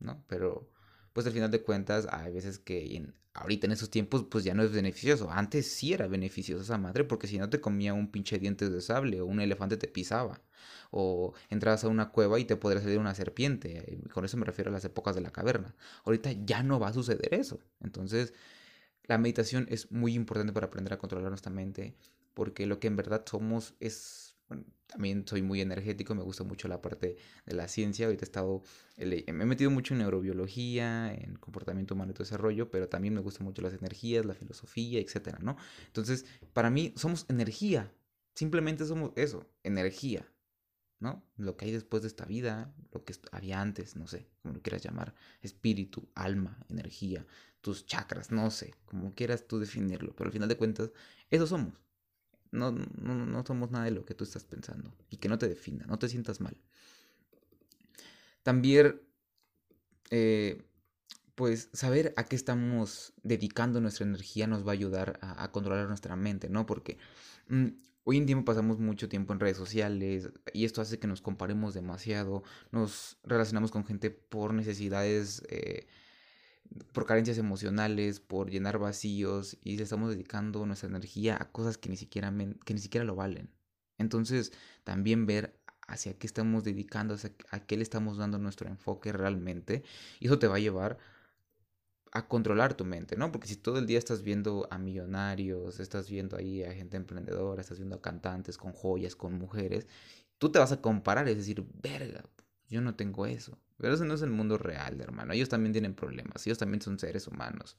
¿No? 0.00 0.22
Pero, 0.28 0.70
pues 1.12 1.26
al 1.26 1.32
final 1.32 1.50
de 1.50 1.62
cuentas, 1.62 2.06
hay 2.10 2.32
veces 2.32 2.58
que 2.58 3.12
ahorita 3.34 3.66
en 3.66 3.72
esos 3.72 3.90
tiempos, 3.90 4.24
pues 4.30 4.44
ya 4.44 4.54
no 4.54 4.62
es 4.62 4.72
beneficioso. 4.72 5.30
Antes 5.30 5.70
sí 5.70 5.92
era 5.92 6.06
beneficioso 6.08 6.62
esa 6.62 6.78
madre, 6.78 7.04
porque 7.04 7.26
si 7.26 7.38
no 7.38 7.48
te 7.50 7.60
comía 7.60 7.94
un 7.94 8.10
pinche 8.10 8.38
dientes 8.38 8.72
de 8.72 8.80
sable 8.80 9.20
o 9.20 9.26
un 9.26 9.40
elefante 9.40 9.76
te 9.76 9.88
pisaba. 9.88 10.40
O 10.90 11.34
entrabas 11.50 11.84
a 11.84 11.88
una 11.88 12.10
cueva 12.10 12.38
y 12.40 12.44
te 12.44 12.56
podría 12.56 12.82
salir 12.82 12.98
una 12.98 13.14
serpiente. 13.14 14.00
con 14.12 14.24
eso 14.24 14.36
me 14.36 14.46
refiero 14.46 14.70
a 14.70 14.72
las 14.72 14.84
épocas 14.84 15.14
de 15.14 15.20
la 15.20 15.30
caverna. 15.30 15.74
Ahorita 16.04 16.32
ya 16.32 16.62
no 16.62 16.80
va 16.80 16.88
a 16.88 16.92
suceder 16.92 17.34
eso. 17.34 17.60
Entonces, 17.80 18.34
la 19.04 19.18
meditación 19.18 19.66
es 19.70 19.90
muy 19.92 20.14
importante 20.14 20.52
para 20.52 20.66
aprender 20.66 20.92
a 20.92 20.98
controlar 20.98 21.30
nuestra 21.30 21.52
mente, 21.52 21.94
porque 22.34 22.66
lo 22.66 22.78
que 22.80 22.88
en 22.88 22.96
verdad 22.96 23.24
somos 23.26 23.74
es 23.80 24.27
también 24.86 25.26
soy 25.26 25.42
muy 25.42 25.60
energético, 25.60 26.14
me 26.14 26.22
gusta 26.22 26.44
mucho 26.44 26.66
la 26.66 26.80
parte 26.80 27.16
de 27.44 27.54
la 27.54 27.68
ciencia. 27.68 28.06
Ahorita 28.06 28.24
he 28.24 28.26
estado, 28.26 28.62
me 28.96 29.24
he 29.26 29.32
metido 29.32 29.70
mucho 29.70 29.94
en 29.94 29.98
neurobiología, 30.00 31.12
en 31.12 31.36
comportamiento 31.36 31.94
humano 31.94 32.10
y 32.10 32.14
todo 32.14 32.24
ese 32.24 32.38
rollo, 32.38 32.70
pero 32.70 32.88
también 32.88 33.14
me 33.14 33.20
gustan 33.20 33.44
mucho 33.44 33.62
las 33.62 33.74
energías, 33.74 34.24
la 34.24 34.34
filosofía, 34.34 35.00
etcétera, 35.00 35.38
¿no? 35.40 35.56
Entonces, 35.86 36.24
para 36.52 36.70
mí 36.70 36.94
somos 36.96 37.26
energía. 37.28 37.92
Simplemente 38.34 38.86
somos 38.86 39.12
eso, 39.16 39.46
energía, 39.62 40.26
¿no? 41.00 41.22
Lo 41.36 41.56
que 41.56 41.66
hay 41.66 41.72
después 41.72 42.02
de 42.02 42.08
esta 42.08 42.24
vida, 42.24 42.72
lo 42.92 43.04
que 43.04 43.14
había 43.32 43.60
antes, 43.60 43.96
no 43.96 44.06
sé, 44.06 44.28
como 44.42 44.54
lo 44.54 44.62
quieras 44.62 44.82
llamar, 44.82 45.14
espíritu, 45.42 46.08
alma, 46.14 46.64
energía, 46.68 47.26
tus 47.60 47.84
chakras, 47.84 48.30
no 48.30 48.50
sé, 48.50 48.74
como 48.86 49.12
quieras 49.14 49.46
tú 49.46 49.58
definirlo, 49.58 50.14
pero 50.14 50.28
al 50.28 50.32
final 50.32 50.48
de 50.48 50.56
cuentas, 50.56 50.92
eso 51.30 51.46
somos. 51.46 51.74
No, 52.50 52.72
no, 52.72 53.26
no 53.26 53.44
somos 53.44 53.70
nada 53.70 53.84
de 53.84 53.90
lo 53.90 54.04
que 54.04 54.14
tú 54.14 54.24
estás 54.24 54.44
pensando. 54.44 54.94
Y 55.10 55.18
que 55.18 55.28
no 55.28 55.38
te 55.38 55.48
defina, 55.48 55.86
no 55.86 55.98
te 55.98 56.08
sientas 56.08 56.40
mal. 56.40 56.56
También, 58.42 59.00
eh, 60.10 60.64
pues, 61.34 61.68
saber 61.72 62.14
a 62.16 62.24
qué 62.24 62.36
estamos 62.36 63.12
dedicando 63.22 63.80
nuestra 63.80 64.06
energía 64.06 64.46
nos 64.46 64.66
va 64.66 64.70
a 64.70 64.74
ayudar 64.74 65.18
a, 65.22 65.50
controlar 65.52 65.88
nuestra 65.88 66.16
mente, 66.16 66.48
¿no? 66.48 66.66
Porque, 66.66 66.98
mm, 67.48 67.68
Hoy 68.10 68.16
en 68.16 68.24
día 68.24 68.42
pasamos 68.42 68.78
mucho 68.78 69.06
tiempo 69.10 69.34
en 69.34 69.40
redes 69.40 69.58
sociales 69.58 70.30
y 70.54 70.64
esto 70.64 70.80
hace 70.80 70.98
que 70.98 71.06
nos 71.06 71.20
comparemos 71.20 71.74
demasiado, 71.74 72.42
nos 72.72 73.18
relacionamos 73.22 73.70
con 73.70 73.84
gente 73.84 74.10
por 74.10 74.54
necesidades, 74.54 75.42
eh, 75.50 75.86
por 76.92 77.06
carencias 77.06 77.38
emocionales, 77.38 78.20
por 78.20 78.50
llenar 78.50 78.78
vacíos 78.78 79.56
y 79.62 79.80
estamos 79.80 80.10
dedicando 80.10 80.64
nuestra 80.66 80.88
energía 80.88 81.36
a 81.40 81.50
cosas 81.50 81.78
que 81.78 81.88
ni 81.88 81.96
siquiera, 81.96 82.32
que 82.64 82.74
ni 82.74 82.80
siquiera 82.80 83.04
lo 83.04 83.14
valen. 83.14 83.50
Entonces, 83.98 84.52
también 84.84 85.26
ver 85.26 85.58
hacia 85.86 86.18
qué 86.18 86.26
estamos 86.26 86.64
dedicando, 86.64 87.16
a 87.50 87.60
qué 87.60 87.76
le 87.76 87.82
estamos 87.82 88.18
dando 88.18 88.38
nuestro 88.38 88.68
enfoque 88.68 89.12
realmente, 89.12 89.82
y 90.20 90.26
eso 90.26 90.38
te 90.38 90.46
va 90.46 90.56
a 90.56 90.60
llevar 90.60 90.98
a 92.12 92.26
controlar 92.28 92.74
tu 92.74 92.84
mente, 92.84 93.16
¿no? 93.16 93.32
Porque 93.32 93.48
si 93.48 93.56
todo 93.56 93.78
el 93.78 93.86
día 93.86 93.98
estás 93.98 94.22
viendo 94.22 94.68
a 94.70 94.78
millonarios, 94.78 95.80
estás 95.80 96.08
viendo 96.10 96.36
ahí 96.36 96.62
a 96.62 96.72
gente 96.72 96.96
emprendedora, 96.96 97.60
estás 97.60 97.78
viendo 97.78 97.96
a 97.96 98.02
cantantes 98.02 98.56
con 98.56 98.72
joyas, 98.72 99.16
con 99.16 99.34
mujeres, 99.34 99.86
tú 100.38 100.50
te 100.50 100.58
vas 100.58 100.72
a 100.72 100.80
comparar, 100.80 101.28
es 101.28 101.36
decir, 101.36 101.66
verga, 101.82 102.24
yo 102.68 102.80
no 102.80 102.94
tengo 102.94 103.26
eso. 103.26 103.58
Pero 103.78 103.94
ese 103.94 104.04
no 104.04 104.14
es 104.14 104.22
el 104.22 104.30
mundo 104.30 104.58
real, 104.58 105.00
hermano. 105.00 105.32
Ellos 105.32 105.48
también 105.48 105.72
tienen 105.72 105.94
problemas, 105.94 106.46
ellos 106.46 106.58
también 106.58 106.82
son 106.82 106.98
seres 106.98 107.26
humanos. 107.26 107.78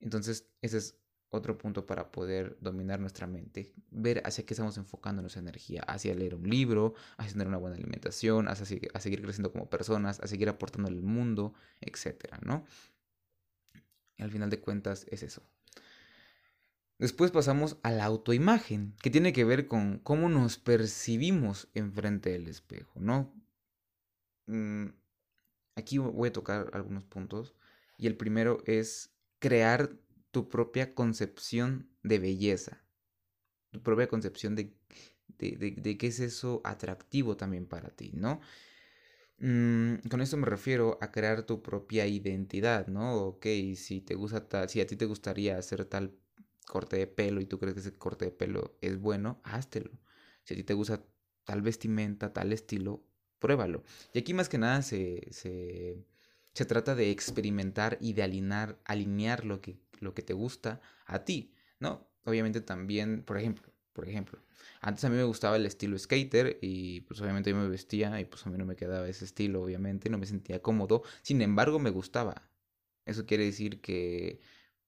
Entonces, 0.00 0.48
ese 0.62 0.78
es 0.78 0.98
otro 1.30 1.56
punto 1.56 1.86
para 1.86 2.10
poder 2.10 2.58
dominar 2.60 3.00
nuestra 3.00 3.26
mente, 3.26 3.72
ver 3.90 4.22
hacia 4.26 4.44
qué 4.44 4.52
estamos 4.54 4.76
enfocando 4.76 5.22
nuestra 5.22 5.40
energía, 5.40 5.82
hacia 5.86 6.14
leer 6.14 6.34
un 6.34 6.48
libro, 6.48 6.94
hacia 7.16 7.32
tener 7.32 7.48
una 7.48 7.56
buena 7.56 7.76
alimentación, 7.76 8.48
hacia 8.48 8.64
a 8.92 9.00
seguir 9.00 9.22
creciendo 9.22 9.50
como 9.50 9.70
personas, 9.70 10.20
a 10.20 10.26
seguir 10.26 10.48
aportando 10.48 10.88
al 10.88 11.02
mundo, 11.02 11.54
etcétera, 11.80 12.38
¿no? 12.42 12.64
al 14.18 14.30
final 14.30 14.50
de 14.50 14.60
cuentas 14.60 15.06
es 15.10 15.22
eso. 15.22 15.42
Después 16.98 17.30
pasamos 17.30 17.78
a 17.82 17.90
la 17.90 18.04
autoimagen, 18.04 18.94
que 19.02 19.10
tiene 19.10 19.32
que 19.32 19.44
ver 19.44 19.66
con 19.66 19.98
cómo 19.98 20.28
nos 20.28 20.58
percibimos 20.58 21.68
enfrente 21.74 22.30
del 22.30 22.46
espejo, 22.46 23.00
¿no? 23.00 23.34
Mm, 24.46 24.88
aquí 25.76 25.98
voy 25.98 26.28
a 26.28 26.32
tocar 26.32 26.70
algunos 26.72 27.04
puntos. 27.04 27.54
Y 27.98 28.06
el 28.06 28.16
primero 28.16 28.62
es 28.66 29.14
crear 29.38 29.96
tu 30.30 30.48
propia 30.48 30.94
concepción 30.94 31.88
de 32.02 32.18
belleza. 32.18 32.82
Tu 33.70 33.82
propia 33.82 34.08
concepción 34.08 34.54
de, 34.56 34.74
de, 35.38 35.74
de 35.76 35.98
qué 35.98 36.08
es 36.08 36.20
eso 36.20 36.60
atractivo 36.64 37.36
también 37.36 37.66
para 37.66 37.90
ti, 37.90 38.12
¿no? 38.14 38.40
Mm, 39.38 39.96
con 40.08 40.20
esto 40.20 40.36
me 40.36 40.46
refiero 40.46 40.98
a 41.00 41.10
crear 41.10 41.42
tu 41.44 41.62
propia 41.62 42.06
identidad, 42.06 42.86
¿no? 42.86 43.16
Ok, 43.26 43.46
si 43.76 44.00
te 44.00 44.14
gusta 44.14 44.48
tal, 44.48 44.68
si 44.68 44.80
a 44.80 44.86
ti 44.86 44.96
te 44.96 45.06
gustaría 45.06 45.58
hacer 45.58 45.84
tal 45.84 46.16
corte 46.66 46.96
de 46.96 47.06
pelo 47.06 47.40
y 47.40 47.46
tú 47.46 47.58
crees 47.58 47.74
que 47.74 47.80
ese 47.80 47.98
corte 47.98 48.26
de 48.26 48.30
pelo 48.30 48.76
es 48.80 48.98
bueno, 49.00 49.40
háztelo. 49.44 49.90
Si 50.44 50.54
a 50.54 50.56
ti 50.56 50.64
te 50.64 50.74
gusta 50.74 51.04
tal 51.44 51.62
vestimenta, 51.62 52.32
tal 52.32 52.52
estilo, 52.52 53.04
pruébalo. 53.42 53.82
Y 54.14 54.20
aquí 54.20 54.32
más 54.32 54.48
que 54.48 54.56
nada 54.56 54.80
se, 54.80 55.28
se, 55.30 55.98
se 56.54 56.64
trata 56.64 56.94
de 56.94 57.10
experimentar 57.10 57.98
y 58.00 58.14
de 58.14 58.22
alinear, 58.22 58.78
alinear 58.86 59.44
lo 59.44 59.60
que, 59.60 59.76
lo 60.00 60.14
que 60.14 60.22
te 60.22 60.32
gusta 60.32 60.80
a 61.04 61.24
ti, 61.26 61.52
¿no? 61.80 62.08
Obviamente 62.24 62.60
también, 62.60 63.22
por 63.24 63.36
ejemplo, 63.36 63.70
por 63.92 64.08
ejemplo. 64.08 64.38
Antes 64.80 65.04
a 65.04 65.10
mí 65.10 65.16
me 65.16 65.24
gustaba 65.24 65.56
el 65.56 65.66
estilo 65.66 65.98
skater 65.98 66.58
y 66.62 67.02
pues 67.02 67.20
obviamente 67.20 67.50
yo 67.50 67.56
me 67.56 67.68
vestía 67.68 68.18
y 68.20 68.24
pues 68.24 68.46
a 68.46 68.50
mí 68.50 68.56
no 68.56 68.64
me 68.64 68.76
quedaba 68.76 69.08
ese 69.08 69.24
estilo, 69.24 69.62
obviamente, 69.62 70.08
no 70.08 70.18
me 70.18 70.26
sentía 70.26 70.62
cómodo. 70.62 71.02
Sin 71.22 71.42
embargo, 71.42 71.78
me 71.78 71.90
gustaba. 71.90 72.48
Eso 73.04 73.26
quiere 73.26 73.44
decir 73.44 73.80
que 73.80 74.40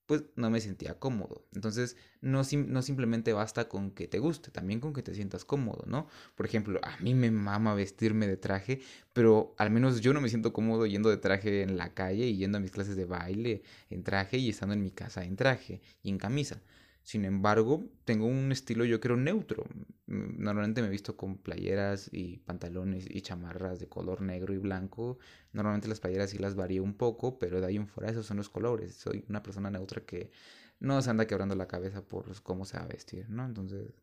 pues 0.05 0.23
no 0.35 0.49
me 0.49 0.61
sentía 0.61 0.99
cómodo. 0.99 1.45
Entonces, 1.53 1.97
no, 2.21 2.41
no 2.67 2.81
simplemente 2.81 3.33
basta 3.33 3.67
con 3.67 3.91
que 3.91 4.07
te 4.07 4.19
guste, 4.19 4.51
también 4.51 4.79
con 4.79 4.93
que 4.93 5.01
te 5.01 5.13
sientas 5.13 5.45
cómodo, 5.45 5.85
¿no? 5.87 6.07
Por 6.35 6.45
ejemplo, 6.45 6.79
a 6.83 6.97
mí 6.99 7.13
me 7.13 7.31
mama 7.31 7.73
vestirme 7.73 8.27
de 8.27 8.37
traje, 8.37 8.81
pero 9.13 9.55
al 9.57 9.71
menos 9.71 10.01
yo 10.01 10.13
no 10.13 10.21
me 10.21 10.29
siento 10.29 10.53
cómodo 10.53 10.85
yendo 10.85 11.09
de 11.09 11.17
traje 11.17 11.61
en 11.63 11.77
la 11.77 11.93
calle 11.93 12.27
y 12.27 12.37
yendo 12.37 12.57
a 12.57 12.61
mis 12.61 12.71
clases 12.71 12.95
de 12.95 13.05
baile 13.05 13.63
en 13.89 14.03
traje 14.03 14.37
y 14.37 14.49
estando 14.49 14.73
en 14.75 14.83
mi 14.83 14.91
casa 14.91 15.23
en 15.23 15.35
traje 15.35 15.81
y 16.03 16.09
en 16.09 16.17
camisa. 16.17 16.61
Sin 17.05 17.23
embargo, 17.23 17.83
tengo 18.03 18.25
un 18.25 18.51
estilo 18.51 18.83
yo 18.83 18.99
creo 18.99 19.15
neutro. 19.15 19.63
Mm, 20.07 20.41
normalmente 20.43 20.81
me 20.81 20.87
he 20.87 20.89
visto 20.89 21.15
con 21.15 21.37
playeras 21.37 22.09
y 22.11 22.37
pantalones 22.39 23.05
y 23.07 23.21
chamarras 23.21 23.79
de 23.79 23.87
color 23.87 24.21
negro 24.21 24.55
y 24.55 24.57
blanco. 24.57 25.19
Normalmente 25.53 25.87
las 25.87 25.99
playeras 25.99 26.31
sí 26.31 26.39
las 26.39 26.55
varío 26.55 26.81
un 26.81 26.95
poco, 26.95 27.37
pero 27.37 27.61
de 27.61 27.67
ahí 27.67 27.75
en 27.75 27.87
fuera 27.87 28.09
esos 28.09 28.25
son 28.25 28.37
los 28.37 28.49
colores. 28.49 28.95
Soy 28.95 29.23
una 29.29 29.43
persona 29.43 29.69
neutra 29.69 30.01
que 30.03 30.31
no 30.79 30.99
se 31.03 31.11
anda 31.11 31.27
quebrando 31.27 31.53
la 31.53 31.67
cabeza 31.67 32.01
por 32.03 32.41
cómo 32.41 32.65
se 32.65 32.77
va 32.77 32.85
a 32.85 32.87
vestir, 32.87 33.29
¿no? 33.29 33.45
Entonces, 33.45 33.93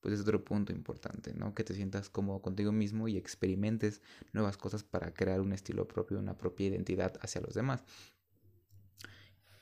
pues 0.00 0.14
es 0.14 0.20
otro 0.22 0.42
punto 0.42 0.72
importante, 0.72 1.34
¿no? 1.34 1.54
Que 1.54 1.62
te 1.62 1.74
sientas 1.74 2.08
cómodo 2.08 2.40
contigo 2.40 2.72
mismo 2.72 3.06
y 3.06 3.18
experimentes 3.18 4.00
nuevas 4.32 4.56
cosas 4.56 4.82
para 4.82 5.12
crear 5.12 5.42
un 5.42 5.52
estilo 5.52 5.86
propio, 5.86 6.18
una 6.18 6.38
propia 6.38 6.68
identidad 6.68 7.18
hacia 7.20 7.42
los 7.42 7.52
demás. 7.52 7.84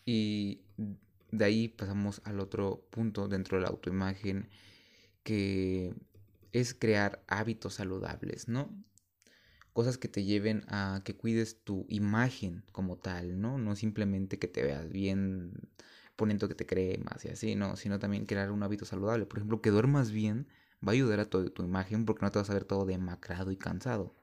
Y 0.06 0.60
de 1.38 1.44
ahí 1.44 1.68
pasamos 1.68 2.20
al 2.24 2.40
otro 2.40 2.86
punto 2.90 3.28
dentro 3.28 3.58
de 3.58 3.62
la 3.62 3.68
autoimagen, 3.68 4.48
que 5.22 5.94
es 6.52 6.74
crear 6.74 7.24
hábitos 7.28 7.74
saludables, 7.74 8.48
¿no? 8.48 8.70
Cosas 9.72 9.98
que 9.98 10.08
te 10.08 10.24
lleven 10.24 10.64
a 10.68 11.02
que 11.04 11.16
cuides 11.16 11.64
tu 11.64 11.86
imagen 11.88 12.64
como 12.72 12.96
tal, 12.96 13.40
¿no? 13.40 13.58
No 13.58 13.74
simplemente 13.76 14.38
que 14.38 14.48
te 14.48 14.62
veas 14.62 14.88
bien 14.90 15.52
poniendo 16.16 16.48
que 16.48 16.54
te 16.54 16.66
cremas 16.66 17.24
y 17.24 17.28
así, 17.28 17.54
no, 17.56 17.76
sino 17.76 17.98
también 17.98 18.26
crear 18.26 18.52
un 18.52 18.62
hábito 18.62 18.84
saludable. 18.84 19.26
Por 19.26 19.38
ejemplo, 19.38 19.60
que 19.60 19.70
duermas 19.70 20.12
bien 20.12 20.46
va 20.86 20.92
a 20.92 20.94
ayudar 20.94 21.20
a 21.20 21.24
tu, 21.28 21.50
tu 21.50 21.64
imagen 21.64 22.04
porque 22.04 22.24
no 22.24 22.30
te 22.30 22.38
vas 22.38 22.50
a 22.50 22.54
ver 22.54 22.64
todo 22.64 22.86
demacrado 22.86 23.50
y 23.50 23.56
cansado. 23.56 24.14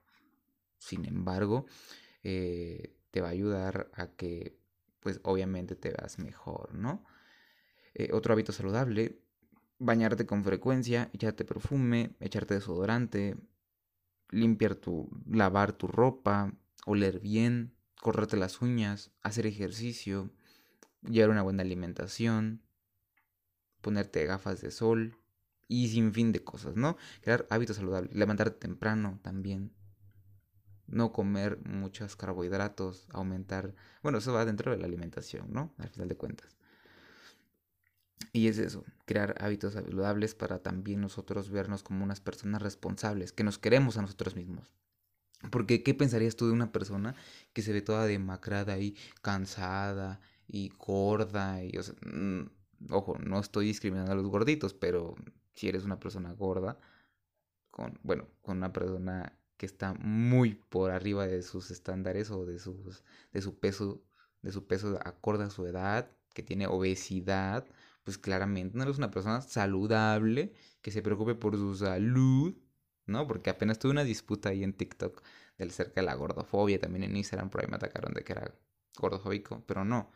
Sin 0.79 1.05
embargo, 1.05 1.65
eh, 2.23 2.95
te 3.11 3.21
va 3.21 3.29
a 3.29 3.31
ayudar 3.31 3.91
a 3.93 4.07
que 4.07 4.60
pues 5.01 5.19
obviamente 5.23 5.75
te 5.75 5.89
veas 5.89 6.19
mejor, 6.19 6.73
¿no? 6.73 7.03
Eh, 7.93 8.09
otro 8.13 8.33
hábito 8.33 8.53
saludable, 8.53 9.19
bañarte 9.79 10.25
con 10.25 10.43
frecuencia, 10.43 11.09
echarte 11.13 11.43
perfume, 11.43 12.15
echarte 12.19 12.53
desodorante, 12.53 13.35
limpiar 14.29 14.75
tu, 14.75 15.09
lavar 15.27 15.73
tu 15.73 15.87
ropa, 15.87 16.53
oler 16.85 17.19
bien, 17.19 17.75
correrte 17.99 18.37
las 18.37 18.61
uñas, 18.61 19.11
hacer 19.21 19.45
ejercicio, 19.45 20.31
llevar 21.01 21.31
una 21.31 21.41
buena 21.41 21.63
alimentación, 21.63 22.61
ponerte 23.81 24.25
gafas 24.25 24.61
de 24.61 24.71
sol 24.71 25.17
y 25.67 25.89
sin 25.89 26.13
fin 26.13 26.31
de 26.31 26.43
cosas, 26.43 26.75
¿no? 26.75 26.95
Crear 27.21 27.47
hábitos 27.49 27.77
saludables, 27.77 28.13
levantarte 28.13 28.59
temprano 28.59 29.19
también, 29.23 29.73
no 30.91 31.11
comer 31.11 31.59
muchos 31.65 32.15
carbohidratos, 32.15 33.07
aumentar, 33.11 33.73
bueno, 34.03 34.19
eso 34.19 34.33
va 34.33 34.45
dentro 34.45 34.71
de 34.71 34.77
la 34.77 34.85
alimentación, 34.85 35.51
¿no? 35.51 35.73
Al 35.77 35.89
final 35.89 36.09
de 36.09 36.17
cuentas. 36.17 36.57
Y 38.33 38.47
es 38.47 38.59
eso, 38.59 38.85
crear 39.05 39.35
hábitos 39.39 39.73
saludables 39.73 40.35
para 40.35 40.59
también 40.59 41.01
nosotros 41.01 41.49
vernos 41.49 41.83
como 41.83 42.03
unas 42.03 42.21
personas 42.21 42.61
responsables, 42.61 43.33
que 43.33 43.43
nos 43.43 43.57
queremos 43.57 43.97
a 43.97 44.01
nosotros 44.01 44.35
mismos. 44.35 44.73
Porque, 45.49 45.83
¿qué 45.83 45.93
pensarías 45.93 46.35
tú 46.35 46.47
de 46.47 46.53
una 46.53 46.71
persona 46.71 47.15
que 47.53 47.61
se 47.61 47.73
ve 47.73 47.81
toda 47.81 48.05
demacrada 48.05 48.77
y 48.77 48.95
cansada 49.21 50.21
y 50.47 50.69
gorda? 50.77 51.63
Y, 51.63 51.73
mm, 52.05 52.91
ojo, 52.91 53.17
no 53.19 53.39
estoy 53.39 53.65
discriminando 53.65 54.11
a 54.11 54.15
los 54.15 54.27
gorditos, 54.27 54.73
pero 54.73 55.15
si 55.55 55.67
eres 55.67 55.83
una 55.83 55.99
persona 55.99 56.31
gorda, 56.33 56.79
con, 57.71 57.99
bueno, 58.03 58.27
con 58.41 58.57
una 58.57 58.71
persona 58.71 59.33
que 59.61 59.67
está 59.67 59.93
muy 59.93 60.55
por 60.55 60.89
arriba 60.89 61.27
de 61.27 61.43
sus 61.43 61.69
estándares 61.69 62.31
o 62.31 62.47
de, 62.47 62.57
sus, 62.57 63.03
de 63.31 63.43
su 63.43 63.59
peso, 63.59 64.01
de 64.41 64.51
su 64.51 64.65
peso 64.65 64.97
acorde 65.05 65.43
a 65.43 65.51
su 65.51 65.67
edad, 65.67 66.09
que 66.33 66.41
tiene 66.41 66.65
obesidad, 66.65 67.67
pues 68.03 68.17
claramente 68.17 68.75
no 68.75 68.81
eres 68.81 68.97
una 68.97 69.11
persona 69.11 69.39
saludable, 69.41 70.51
que 70.81 70.89
se 70.89 71.03
preocupe 71.03 71.35
por 71.35 71.57
su 71.57 71.75
salud, 71.75 72.55
¿no? 73.05 73.27
Porque 73.27 73.51
apenas 73.51 73.77
tuve 73.77 73.91
una 73.91 74.03
disputa 74.03 74.49
ahí 74.49 74.63
en 74.63 74.73
TikTok 74.73 75.21
del 75.59 75.69
cerca 75.69 76.01
de 76.01 76.07
la 76.07 76.15
gordofobia, 76.15 76.79
también 76.79 77.03
en 77.03 77.15
Instagram 77.15 77.51
por 77.51 77.61
ahí 77.61 77.67
me 77.69 77.75
atacaron 77.75 78.15
de 78.15 78.23
que 78.23 78.33
era 78.33 78.55
gordofóbico, 78.97 79.63
pero 79.67 79.85
no, 79.85 80.09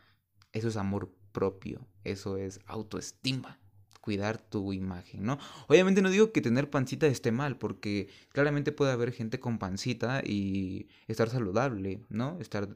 eso 0.50 0.66
es 0.66 0.76
amor 0.76 1.14
propio, 1.30 1.86
eso 2.02 2.36
es 2.36 2.58
autoestima 2.66 3.60
cuidar 4.06 4.38
tu 4.38 4.72
imagen, 4.72 5.24
¿no? 5.24 5.36
Obviamente 5.66 6.00
no 6.00 6.10
digo 6.10 6.30
que 6.30 6.40
tener 6.40 6.70
pancita 6.70 7.08
esté 7.08 7.32
mal, 7.32 7.58
porque 7.58 8.08
claramente 8.28 8.70
puede 8.70 8.92
haber 8.92 9.10
gente 9.10 9.40
con 9.40 9.58
pancita 9.58 10.22
y 10.24 10.88
estar 11.08 11.28
saludable, 11.28 12.04
¿no? 12.08 12.38
Estar 12.40 12.68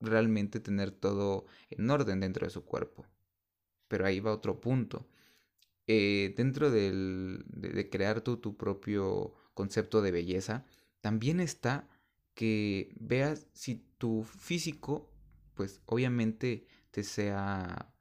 realmente 0.00 0.58
tener 0.58 0.90
todo 0.90 1.46
en 1.70 1.88
orden 1.88 2.18
dentro 2.18 2.44
de 2.44 2.50
su 2.50 2.64
cuerpo. 2.64 3.06
Pero 3.86 4.04
ahí 4.04 4.18
va 4.18 4.32
otro 4.32 4.60
punto. 4.60 5.06
Eh, 5.86 6.34
dentro 6.36 6.72
del, 6.72 7.44
de, 7.46 7.88
crear 7.88 8.22
tu, 8.22 8.56
propio 8.56 9.32
concepto 9.54 10.02
de 10.02 10.10
belleza, 10.10 10.66
también 11.00 11.38
está 11.38 11.88
que 12.34 12.96
veas 12.98 13.46
si 13.52 13.76
tu 13.98 14.24
físico, 14.24 15.08
pues 15.54 15.82
obviamente 15.86 16.66
te 16.90 17.04
sea 17.04 17.94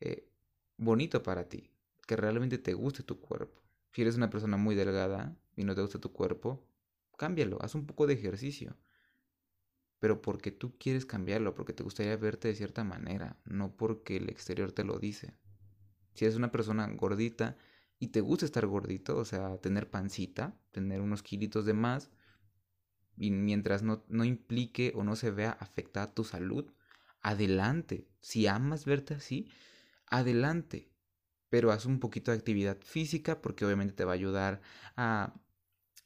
eh, 0.00 0.28
bonito 0.76 1.22
para 1.22 1.48
ti 1.48 1.73
que 2.06 2.16
realmente 2.16 2.58
te 2.58 2.74
guste 2.74 3.02
tu 3.02 3.20
cuerpo. 3.20 3.62
Si 3.92 4.02
eres 4.02 4.16
una 4.16 4.30
persona 4.30 4.56
muy 4.56 4.74
delgada 4.74 5.36
y 5.56 5.64
no 5.64 5.74
te 5.74 5.82
gusta 5.82 6.00
tu 6.00 6.12
cuerpo, 6.12 6.66
cámbialo, 7.16 7.58
haz 7.62 7.74
un 7.74 7.86
poco 7.86 8.06
de 8.06 8.14
ejercicio. 8.14 8.76
Pero 10.00 10.20
porque 10.20 10.50
tú 10.50 10.76
quieres 10.78 11.06
cambiarlo, 11.06 11.54
porque 11.54 11.72
te 11.72 11.82
gustaría 11.82 12.16
verte 12.16 12.48
de 12.48 12.54
cierta 12.54 12.84
manera, 12.84 13.40
no 13.44 13.76
porque 13.76 14.16
el 14.16 14.28
exterior 14.28 14.72
te 14.72 14.84
lo 14.84 14.98
dice. 14.98 15.34
Si 16.14 16.24
eres 16.24 16.36
una 16.36 16.50
persona 16.50 16.86
gordita 16.88 17.56
y 17.98 18.08
te 18.08 18.20
gusta 18.20 18.44
estar 18.44 18.66
gordito, 18.66 19.16
o 19.16 19.24
sea, 19.24 19.56
tener 19.58 19.90
pancita, 19.90 20.58
tener 20.72 21.00
unos 21.00 21.22
kilitos 21.22 21.64
de 21.64 21.74
más, 21.74 22.10
y 23.16 23.30
mientras 23.30 23.82
no, 23.82 24.04
no 24.08 24.24
implique 24.24 24.92
o 24.96 25.04
no 25.04 25.16
se 25.16 25.30
vea 25.30 25.52
afectada 25.52 26.12
tu 26.14 26.24
salud, 26.24 26.72
adelante. 27.20 28.08
Si 28.20 28.46
amas 28.46 28.84
verte 28.84 29.14
así, 29.14 29.48
adelante. 30.06 30.90
Pero 31.54 31.70
haz 31.70 31.86
un 31.86 32.00
poquito 32.00 32.32
de 32.32 32.38
actividad 32.38 32.78
física 32.82 33.40
porque 33.40 33.64
obviamente 33.64 33.94
te 33.94 34.04
va 34.04 34.10
a 34.10 34.14
ayudar 34.16 34.60
a 34.96 35.34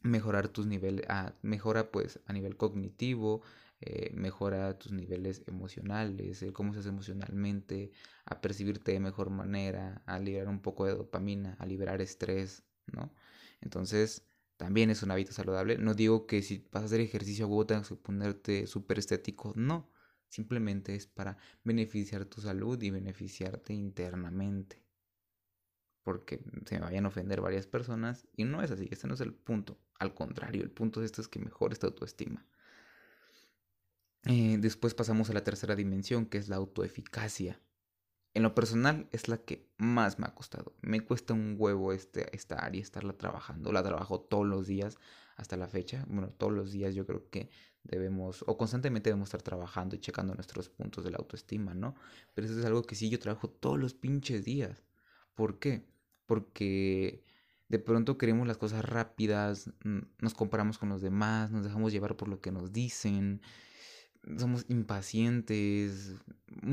mejorar 0.02 0.48
tus 0.48 0.66
niveles, 0.66 1.06
a, 1.08 1.32
mejora 1.40 1.90
pues 1.90 2.20
a 2.26 2.34
nivel 2.34 2.58
cognitivo, 2.58 3.40
eh, 3.80 4.10
mejora 4.14 4.78
tus 4.78 4.92
niveles 4.92 5.44
emocionales, 5.46 6.42
el 6.42 6.52
cómo 6.52 6.72
estás 6.72 6.84
emocionalmente, 6.84 7.92
a 8.26 8.42
percibirte 8.42 8.92
de 8.92 9.00
mejor 9.00 9.30
manera, 9.30 10.02
a 10.04 10.18
liberar 10.18 10.48
un 10.48 10.60
poco 10.60 10.84
de 10.84 10.92
dopamina, 10.92 11.56
a 11.58 11.64
liberar 11.64 12.02
estrés, 12.02 12.62
¿no? 12.86 13.14
Entonces, 13.62 14.26
también 14.58 14.90
es 14.90 15.02
un 15.02 15.12
hábito 15.12 15.32
saludable. 15.32 15.78
No 15.78 15.94
digo 15.94 16.26
que 16.26 16.42
si 16.42 16.68
vas 16.70 16.82
a 16.82 16.86
hacer 16.86 17.00
ejercicio 17.00 17.46
a 17.46 17.66
tengas 17.66 17.88
que 17.88 17.96
ponerte 17.96 18.66
súper 18.66 18.98
estético, 18.98 19.54
no. 19.56 19.90
Simplemente 20.28 20.94
es 20.94 21.06
para 21.06 21.38
beneficiar 21.64 22.26
tu 22.26 22.42
salud 22.42 22.82
y 22.82 22.90
beneficiarte 22.90 23.72
internamente. 23.72 24.87
Porque 26.08 26.40
se 26.64 26.76
me 26.76 26.86
vayan 26.86 27.04
a 27.04 27.08
ofender 27.08 27.42
varias 27.42 27.66
personas 27.66 28.26
y 28.34 28.44
no 28.44 28.62
es 28.62 28.70
así, 28.70 28.88
este 28.90 29.06
no 29.06 29.12
es 29.12 29.20
el 29.20 29.34
punto. 29.34 29.76
Al 29.98 30.14
contrario, 30.14 30.62
el 30.62 30.70
punto 30.70 31.00
de 31.00 31.06
esto 31.06 31.20
es 31.20 31.28
que 31.28 31.38
mejores 31.38 31.80
tu 31.80 31.86
autoestima. 31.86 32.46
Eh, 34.24 34.56
después 34.58 34.94
pasamos 34.94 35.28
a 35.28 35.34
la 35.34 35.44
tercera 35.44 35.76
dimensión, 35.76 36.24
que 36.24 36.38
es 36.38 36.48
la 36.48 36.56
autoeficacia. 36.56 37.60
En 38.32 38.42
lo 38.42 38.54
personal 38.54 39.06
es 39.12 39.28
la 39.28 39.36
que 39.36 39.68
más 39.76 40.18
me 40.18 40.24
ha 40.24 40.34
costado. 40.34 40.74
Me 40.80 41.02
cuesta 41.02 41.34
un 41.34 41.56
huevo 41.58 41.92
este, 41.92 42.34
esta 42.34 42.56
área, 42.56 42.80
estarla 42.80 43.12
trabajando. 43.12 43.70
La 43.70 43.82
trabajo 43.82 44.18
todos 44.18 44.46
los 44.46 44.66
días 44.66 44.96
hasta 45.36 45.58
la 45.58 45.68
fecha. 45.68 46.06
Bueno, 46.08 46.30
todos 46.30 46.54
los 46.54 46.72
días 46.72 46.94
yo 46.94 47.04
creo 47.04 47.28
que 47.28 47.50
debemos, 47.82 48.42
o 48.46 48.56
constantemente 48.56 49.10
debemos 49.10 49.28
estar 49.28 49.42
trabajando 49.42 49.94
y 49.94 49.98
checando 49.98 50.34
nuestros 50.34 50.70
puntos 50.70 51.04
de 51.04 51.10
la 51.10 51.18
autoestima, 51.18 51.74
¿no? 51.74 51.96
Pero 52.32 52.46
eso 52.46 52.58
es 52.58 52.64
algo 52.64 52.82
que 52.84 52.94
sí 52.94 53.10
yo 53.10 53.18
trabajo 53.18 53.50
todos 53.50 53.78
los 53.78 53.92
pinches 53.92 54.46
días. 54.46 54.82
¿Por 55.34 55.58
qué? 55.58 55.86
Porque 56.28 57.24
de 57.68 57.80
pronto 57.80 58.18
queremos 58.18 58.46
las 58.46 58.58
cosas 58.58 58.84
rápidas, 58.84 59.72
nos 60.20 60.34
comparamos 60.34 60.78
con 60.78 60.88
los 60.88 61.02
demás, 61.02 61.50
nos 61.50 61.64
dejamos 61.64 61.92
llevar 61.92 62.16
por 62.16 62.28
lo 62.28 62.40
que 62.40 62.52
nos 62.52 62.72
dicen, 62.72 63.42
somos 64.38 64.64
impacientes, 64.68 66.14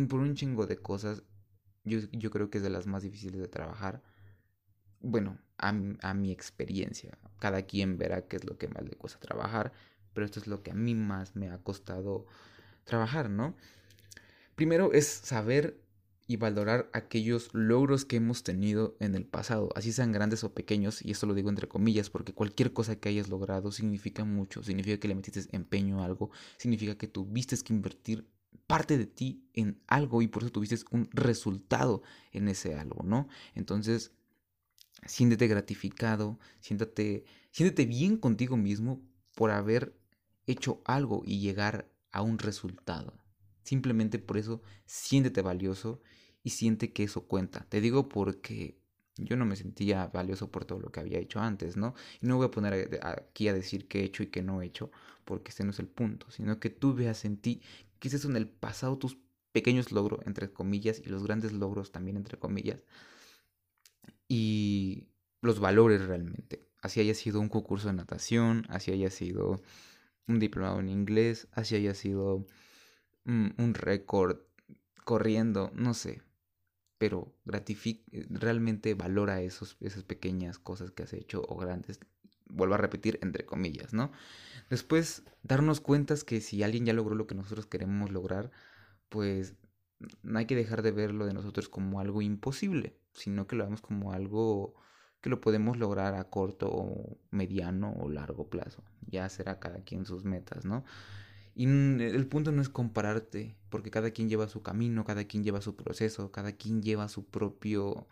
por 0.07 0.19
un 0.19 0.35
chingo 0.35 0.67
de 0.67 0.77
cosas. 0.77 1.23
Yo, 1.85 2.01
yo 2.11 2.29
creo 2.29 2.51
que 2.51 2.59
es 2.59 2.63
de 2.63 2.69
las 2.69 2.85
más 2.85 3.01
difíciles 3.01 3.41
de 3.41 3.47
trabajar. 3.47 4.03
Bueno, 4.99 5.39
a, 5.57 5.73
a 6.01 6.13
mi 6.13 6.31
experiencia. 6.31 7.17
Cada 7.39 7.63
quien 7.63 7.97
verá 7.97 8.27
qué 8.27 8.35
es 8.35 8.45
lo 8.45 8.59
que 8.59 8.67
más 8.67 8.83
le 8.83 8.91
cuesta 8.91 9.19
trabajar 9.19 9.73
pero 10.15 10.25
esto 10.25 10.39
es 10.39 10.47
lo 10.47 10.63
que 10.63 10.71
a 10.71 10.73
mí 10.73 10.95
más 10.95 11.35
me 11.35 11.51
ha 11.51 11.59
costado 11.59 12.25
trabajar, 12.85 13.29
¿no? 13.29 13.55
Primero 14.55 14.93
es 14.93 15.05
saber 15.05 15.77
y 16.27 16.37
valorar 16.37 16.89
aquellos 16.93 17.53
logros 17.53 18.05
que 18.05 18.15
hemos 18.15 18.43
tenido 18.43 18.97
en 18.99 19.15
el 19.15 19.25
pasado, 19.25 19.69
así 19.75 19.91
sean 19.91 20.11
grandes 20.11 20.43
o 20.43 20.53
pequeños, 20.53 21.03
y 21.03 21.11
esto 21.11 21.27
lo 21.27 21.33
digo 21.33 21.49
entre 21.49 21.67
comillas, 21.67 22.09
porque 22.09 22.33
cualquier 22.33 22.73
cosa 22.73 22.95
que 22.95 23.09
hayas 23.09 23.29
logrado 23.29 23.71
significa 23.71 24.25
mucho, 24.25 24.63
significa 24.63 24.99
que 24.99 25.07
le 25.07 25.15
metiste 25.15 25.47
empeño 25.51 26.01
a 26.01 26.05
algo, 26.05 26.31
significa 26.57 26.97
que 26.97 27.07
tuviste 27.07 27.55
que 27.57 27.73
invertir 27.73 28.27
parte 28.67 28.97
de 28.97 29.05
ti 29.05 29.47
en 29.53 29.79
algo 29.87 30.21
y 30.21 30.27
por 30.27 30.43
eso 30.43 30.51
tuviste 30.51 30.77
un 30.91 31.09
resultado 31.11 32.01
en 32.31 32.47
ese 32.47 32.75
algo, 32.75 33.03
¿no? 33.03 33.27
Entonces, 33.53 34.11
siéntete 35.05 35.47
gratificado, 35.47 36.39
siéntate, 36.59 37.25
siéntete 37.51 37.85
bien 37.85 38.17
contigo 38.17 38.57
mismo 38.57 39.01
por 39.35 39.51
haber 39.51 39.95
hecho 40.47 40.81
algo 40.85 41.21
y 41.25 41.39
llegar 41.39 41.91
a 42.11 42.21
un 42.21 42.39
resultado. 42.39 43.13
Simplemente 43.65 44.19
por 44.19 44.37
eso 44.37 44.61
siéntete 44.85 45.41
valioso 45.41 45.99
y 46.43 46.51
siente 46.51 46.93
que 46.93 47.03
eso 47.03 47.27
cuenta. 47.27 47.65
Te 47.67 47.81
digo 47.81 48.07
porque 48.07 48.77
yo 49.17 49.35
no 49.37 49.45
me 49.45 49.55
sentía 49.55 50.05
valioso 50.07 50.51
por 50.51 50.65
todo 50.65 50.79
lo 50.79 50.91
que 50.91 50.99
había 50.99 51.17
hecho 51.17 51.39
antes, 51.39 51.75
¿no? 51.75 51.95
Y 52.21 52.27
no 52.27 52.37
voy 52.37 52.45
a 52.45 52.51
poner 52.51 52.99
aquí 53.01 53.47
a 53.47 53.53
decir 53.53 53.87
qué 53.87 54.01
he 54.01 54.03
hecho 54.03 54.21
y 54.21 54.27
qué 54.27 54.43
no 54.43 54.61
he 54.61 54.67
hecho, 54.67 54.91
porque 55.23 55.49
este 55.49 55.63
no 55.63 55.71
es 55.71 55.79
el 55.79 55.87
punto, 55.87 56.29
sino 56.29 56.59
que 56.59 56.69
tú 56.69 56.93
veas 56.93 57.25
en 57.25 57.37
ti 57.37 57.61
que 57.97 58.09
ese 58.09 58.19
son 58.19 58.37
el 58.37 58.47
pasado 58.47 58.99
tus 58.99 59.17
pequeños 59.51 59.91
logros, 59.91 60.19
entre 60.27 60.53
comillas, 60.53 61.01
y 61.03 61.09
los 61.09 61.23
grandes 61.23 61.51
logros 61.51 61.91
también, 61.91 62.17
entre 62.17 62.37
comillas, 62.37 62.83
y 64.27 65.07
los 65.41 65.59
valores 65.59 66.05
realmente. 66.05 66.67
Así 66.81 66.99
haya 66.99 67.15
sido 67.15 67.39
un 67.39 67.49
concurso 67.49 67.87
de 67.87 67.95
natación, 67.95 68.65
así 68.69 68.91
haya 68.91 69.09
sido 69.09 69.59
un 70.27 70.39
diplomado 70.39 70.79
en 70.79 70.89
inglés, 70.89 71.47
así 71.51 71.75
haya 71.75 71.95
sido 71.95 72.45
un 73.25 73.73
récord 73.73 74.39
corriendo, 75.03 75.71
no 75.73 75.93
sé. 75.93 76.21
Pero 76.97 77.35
realmente 78.29 78.93
valora 78.93 79.41
esos, 79.41 79.77
esas 79.81 80.03
pequeñas 80.03 80.59
cosas 80.59 80.91
que 80.91 81.03
has 81.03 81.13
hecho 81.13 81.43
o 81.47 81.57
grandes. 81.57 81.99
Vuelvo 82.47 82.75
a 82.75 82.77
repetir, 82.77 83.19
entre 83.21 83.45
comillas, 83.45 83.93
¿no? 83.93 84.11
Después, 84.69 85.23
darnos 85.43 85.81
cuenta 85.81 86.15
que 86.25 86.41
si 86.41 86.63
alguien 86.63 86.85
ya 86.85 86.93
logró 86.93 87.15
lo 87.15 87.27
que 87.27 87.35
nosotros 87.35 87.65
queremos 87.65 88.11
lograr, 88.11 88.51
pues 89.09 89.55
no 90.23 90.39
hay 90.39 90.45
que 90.45 90.55
dejar 90.55 90.81
de 90.81 90.91
verlo 90.91 91.25
de 91.25 91.33
nosotros 91.33 91.69
como 91.69 91.99
algo 91.99 92.21
imposible, 92.21 92.97
sino 93.13 93.47
que 93.47 93.55
lo 93.55 93.63
vemos 93.65 93.81
como 93.81 94.11
algo 94.11 94.75
que 95.21 95.29
lo 95.29 95.41
podemos 95.41 95.77
lograr 95.77 96.13
a 96.13 96.29
corto 96.29 97.17
mediano 97.31 97.93
o 97.93 98.09
largo 98.09 98.49
plazo. 98.49 98.83
Ya 99.07 99.27
será 99.29 99.59
cada 99.59 99.83
quien 99.83 100.05
sus 100.05 100.23
metas, 100.23 100.65
¿no? 100.65 100.83
Y 101.55 101.65
el 101.65 102.27
punto 102.27 102.51
no 102.51 102.61
es 102.61 102.67
compararte, 102.67 103.55
porque 103.69 103.89
cada 103.89 104.11
quien 104.11 104.27
lleva 104.27 104.49
su 104.49 104.61
camino, 104.61 105.05
cada 105.05 105.23
quien 105.23 105.43
lleva 105.43 105.61
su 105.61 105.75
proceso, 105.77 106.31
cada 106.31 106.51
quien 106.51 106.83
lleva 106.83 107.07
su 107.07 107.25
propio 107.25 108.07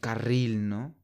carril, 0.00 0.68
¿no? 0.68 0.96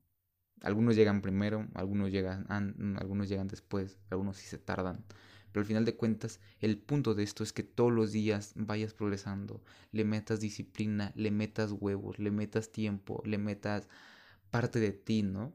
Algunos 0.62 0.96
llegan 0.96 1.20
primero, 1.20 1.68
algunos 1.74 2.11
llegan, 2.11 2.46
algunos 2.48 3.28
llegan 3.28 3.48
después, 3.48 3.98
algunos 4.11 4.38
sí 4.38 4.46
se 4.46 4.59
tardan. 4.59 5.04
Pero 5.52 5.61
al 5.61 5.66
final 5.66 5.85
de 5.85 5.94
cuentas, 5.94 6.40
el 6.61 6.78
punto 6.78 7.14
de 7.14 7.22
esto 7.22 7.42
es 7.42 7.52
que 7.52 7.62
todos 7.62 7.92
los 7.92 8.12
días 8.12 8.52
vayas 8.57 8.94
progresando, 8.94 9.62
le 9.92 10.04
metas 10.04 10.40
disciplina, 10.40 11.12
le 11.16 11.31
metas 11.31 11.72
huevos, 11.72 12.18
le 12.18 12.31
metas 12.31 12.72
tiempo, 12.72 13.22
le 13.26 13.38
metas 13.38 13.88
parte 14.50 14.81
de 14.81 14.92
ti, 14.92 15.22
¿no? 15.22 15.54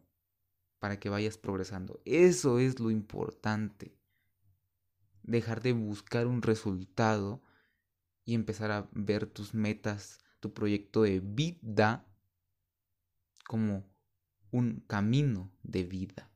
Para 0.79 0.99
que 0.99 1.09
vayas 1.09 1.37
progresando. 1.37 2.01
Eso 2.05 2.59
es 2.59 2.79
lo 2.79 2.91
importante. 2.91 3.97
Dejar 5.23 5.61
de 5.61 5.73
buscar 5.73 6.27
un 6.27 6.41
resultado 6.41 7.41
y 8.25 8.35
empezar 8.35 8.71
a 8.71 8.89
ver 8.91 9.25
tus 9.25 9.53
metas, 9.53 10.19
tu 10.39 10.53
proyecto 10.53 11.03
de 11.03 11.19
vida 11.19 12.05
como 13.47 13.85
un 14.51 14.83
camino 14.87 15.51
de 15.63 15.83
vida. 15.83 16.29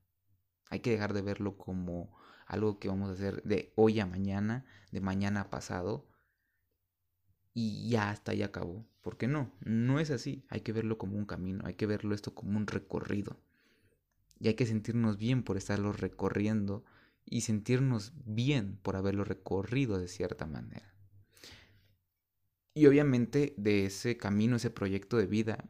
Hay 0.69 0.79
que 0.79 0.91
dejar 0.91 1.13
de 1.13 1.21
verlo 1.21 1.57
como 1.57 2.11
algo 2.45 2.79
que 2.79 2.87
vamos 2.87 3.09
a 3.09 3.13
hacer 3.13 3.43
de 3.43 3.71
hoy 3.75 3.99
a 3.99 4.05
mañana, 4.05 4.65
de 4.91 5.01
mañana 5.01 5.41
a 5.41 5.49
pasado, 5.49 6.07
y 7.53 7.89
ya 7.89 8.09
hasta 8.09 8.31
ahí 8.31 8.43
acabó. 8.43 8.85
¿Por 9.01 9.17
qué 9.17 9.27
no? 9.27 9.51
No 9.61 9.99
es 9.99 10.11
así. 10.11 10.45
Hay 10.49 10.61
que 10.61 10.73
verlo 10.73 10.97
como 10.97 11.17
un 11.17 11.25
camino, 11.25 11.63
hay 11.65 11.73
que 11.73 11.85
verlo 11.85 12.13
esto 12.13 12.35
como 12.35 12.57
un 12.57 12.67
recorrido. 12.67 13.39
Y 14.39 14.47
hay 14.47 14.53
que 14.53 14.65
sentirnos 14.65 15.17
bien 15.17 15.43
por 15.43 15.57
estarlo 15.57 15.91
recorriendo 15.91 16.85
y 17.29 17.41
sentirnos 17.41 18.13
bien 18.25 18.77
por 18.81 18.95
haberlo 18.95 19.23
recorrido 19.23 19.99
de 19.99 20.07
cierta 20.07 20.45
manera. 20.45 20.93
Y 22.73 22.85
obviamente 22.85 23.53
de 23.57 23.85
ese 23.85 24.17
camino, 24.17 24.55
ese 24.55 24.69
proyecto 24.69 25.17
de 25.17 25.25
vida, 25.25 25.65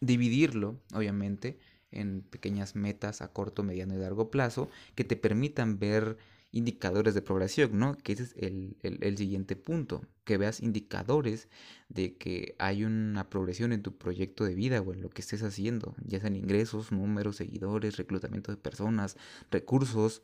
dividirlo, 0.00 0.80
obviamente, 0.92 1.58
en 1.90 2.22
pequeñas 2.22 2.74
metas 2.74 3.22
a 3.22 3.32
corto, 3.32 3.62
mediano 3.62 3.94
y 3.94 3.98
largo 3.98 4.30
plazo 4.30 4.68
que 4.96 5.04
te 5.04 5.16
permitan 5.16 5.78
ver 5.78 6.18
indicadores 6.54 7.14
de 7.14 7.22
progresión, 7.22 7.78
¿no? 7.78 7.96
Que 7.96 8.12
ese 8.12 8.22
es 8.22 8.34
el, 8.38 9.18
siguiente 9.18 9.56
punto, 9.56 10.06
que 10.24 10.38
veas 10.38 10.60
indicadores 10.60 11.48
de 11.88 12.16
que 12.16 12.54
hay 12.60 12.84
una 12.84 13.28
progresión 13.28 13.72
en 13.72 13.82
tu 13.82 13.98
proyecto 13.98 14.44
de 14.44 14.54
vida 14.54 14.80
o 14.80 14.92
en 14.92 15.02
lo 15.02 15.10
que 15.10 15.20
estés 15.20 15.42
haciendo, 15.42 15.96
ya 16.04 16.20
sean 16.20 16.36
ingresos, 16.36 16.92
números, 16.92 17.36
seguidores, 17.36 17.96
reclutamiento 17.96 18.52
de 18.52 18.56
personas, 18.56 19.16
recursos, 19.50 20.22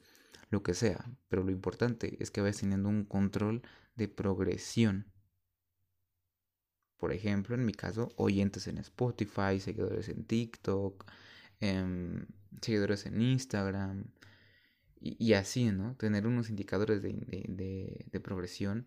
lo 0.50 0.62
que 0.62 0.74
sea. 0.74 1.04
Pero 1.28 1.42
lo 1.42 1.50
importante 1.50 2.16
es 2.20 2.30
que 2.30 2.40
vayas 2.40 2.58
teniendo 2.58 2.88
un 2.88 3.04
control 3.04 3.62
de 3.96 4.06
progresión. 4.06 5.06
Por 6.96 7.12
ejemplo, 7.12 7.56
en 7.56 7.64
mi 7.64 7.72
caso, 7.72 8.12
oyentes 8.16 8.68
en 8.68 8.78
Spotify, 8.78 9.58
seguidores 9.58 10.08
en 10.08 10.24
TikTok, 10.24 11.10
em, 11.58 12.26
seguidores 12.60 13.06
en 13.06 13.20
Instagram 13.20 14.04
y, 15.00 15.32
así, 15.32 15.70
¿no? 15.72 15.96
Tener 15.96 16.26
unos 16.26 16.50
indicadores 16.50 17.00
de, 17.00 18.20
progresión 18.22 18.86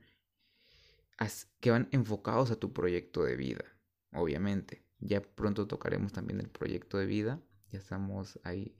que 1.60 1.72
van 1.72 1.88
enfocados 1.92 2.52
a 2.52 2.56
tu 2.56 2.72
proyecto 2.72 3.24
de 3.24 3.36
vida, 3.36 3.64
obviamente. 4.12 4.86
Ya 5.00 5.22
pronto 5.22 5.68
tocaremos 5.68 6.14
también 6.14 6.40
el 6.40 6.50
proyecto 6.50 7.00
de 7.00 7.08
vida, 7.08 7.42
ya 7.72 7.80
estamos 7.80 8.40
ahí 8.44 8.76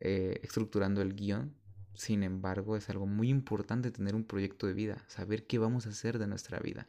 eh, 0.00 0.38
estructurando 0.42 1.00
el 1.00 1.14
guion. 1.14 1.56
Sin 1.94 2.22
embargo, 2.22 2.76
es 2.76 2.90
algo 2.90 3.06
muy 3.06 3.30
importante 3.30 3.90
tener 3.90 4.14
un 4.14 4.24
proyecto 4.24 4.66
de 4.66 4.74
vida, 4.74 5.02
saber 5.08 5.46
qué 5.46 5.58
vamos 5.58 5.86
a 5.86 5.90
hacer 5.90 6.18
de 6.18 6.26
nuestra 6.26 6.60
vida. 6.60 6.86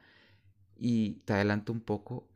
Y 0.76 1.22
te 1.26 1.34
adelanto 1.34 1.72
un 1.72 1.82
poco, 1.82 2.30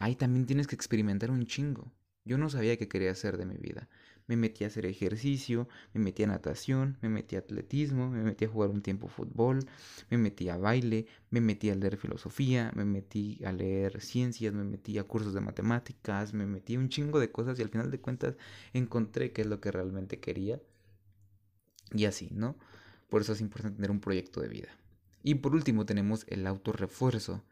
ahí 0.00 0.16
también 0.16 0.46
tienes 0.46 0.66
que 0.66 0.74
experimentar 0.74 1.30
un 1.30 1.46
chingo. 1.46 1.92
Yo 2.24 2.36
no 2.36 2.50
sabía 2.50 2.76
qué 2.76 2.88
quería 2.88 3.12
hacer 3.12 3.36
de 3.36 3.46
mi 3.46 3.56
vida. 3.56 3.88
Me 4.28 4.36
metí 4.36 4.62
a 4.62 4.68
hacer 4.68 4.86
ejercicio, 4.86 5.68
me 5.92 6.00
metí 6.00 6.22
a 6.22 6.28
natación, 6.28 6.98
me 7.02 7.08
metí 7.08 7.34
a 7.34 7.40
atletismo, 7.40 8.08
me 8.10 8.22
metí 8.22 8.44
a 8.44 8.48
jugar 8.48 8.70
un 8.70 8.82
tiempo 8.82 9.08
fútbol, 9.08 9.66
me 10.10 10.18
metí 10.18 10.48
a 10.48 10.56
baile, 10.56 11.06
me 11.30 11.40
metí 11.40 11.70
a 11.70 11.74
leer 11.74 11.96
filosofía, 11.96 12.70
me 12.76 12.84
metí 12.84 13.42
a 13.44 13.52
leer 13.52 14.00
ciencias, 14.00 14.54
me 14.54 14.64
metí 14.64 14.98
a 14.98 15.04
cursos 15.04 15.34
de 15.34 15.40
matemáticas, 15.40 16.32
me 16.34 16.46
metí 16.46 16.76
a 16.76 16.78
un 16.78 16.88
chingo 16.90 17.18
de 17.18 17.32
cosas 17.32 17.58
y 17.58 17.62
al 17.62 17.70
final 17.70 17.90
de 17.90 18.00
cuentas 18.00 18.36
encontré 18.72 19.32
qué 19.32 19.42
es 19.42 19.48
lo 19.48 19.60
que 19.60 19.72
realmente 19.72 20.20
quería. 20.20 20.60
Y 21.92 22.04
así, 22.04 22.28
¿no? 22.32 22.56
Por 23.08 23.22
eso 23.22 23.32
es 23.32 23.40
importante 23.40 23.76
tener 23.76 23.90
un 23.90 24.00
proyecto 24.00 24.40
de 24.40 24.48
vida. 24.48 24.68
Y 25.22 25.36
por 25.36 25.54
último 25.54 25.86
tenemos 25.86 26.24
el 26.28 26.46
autorrefuerzo, 26.46 27.42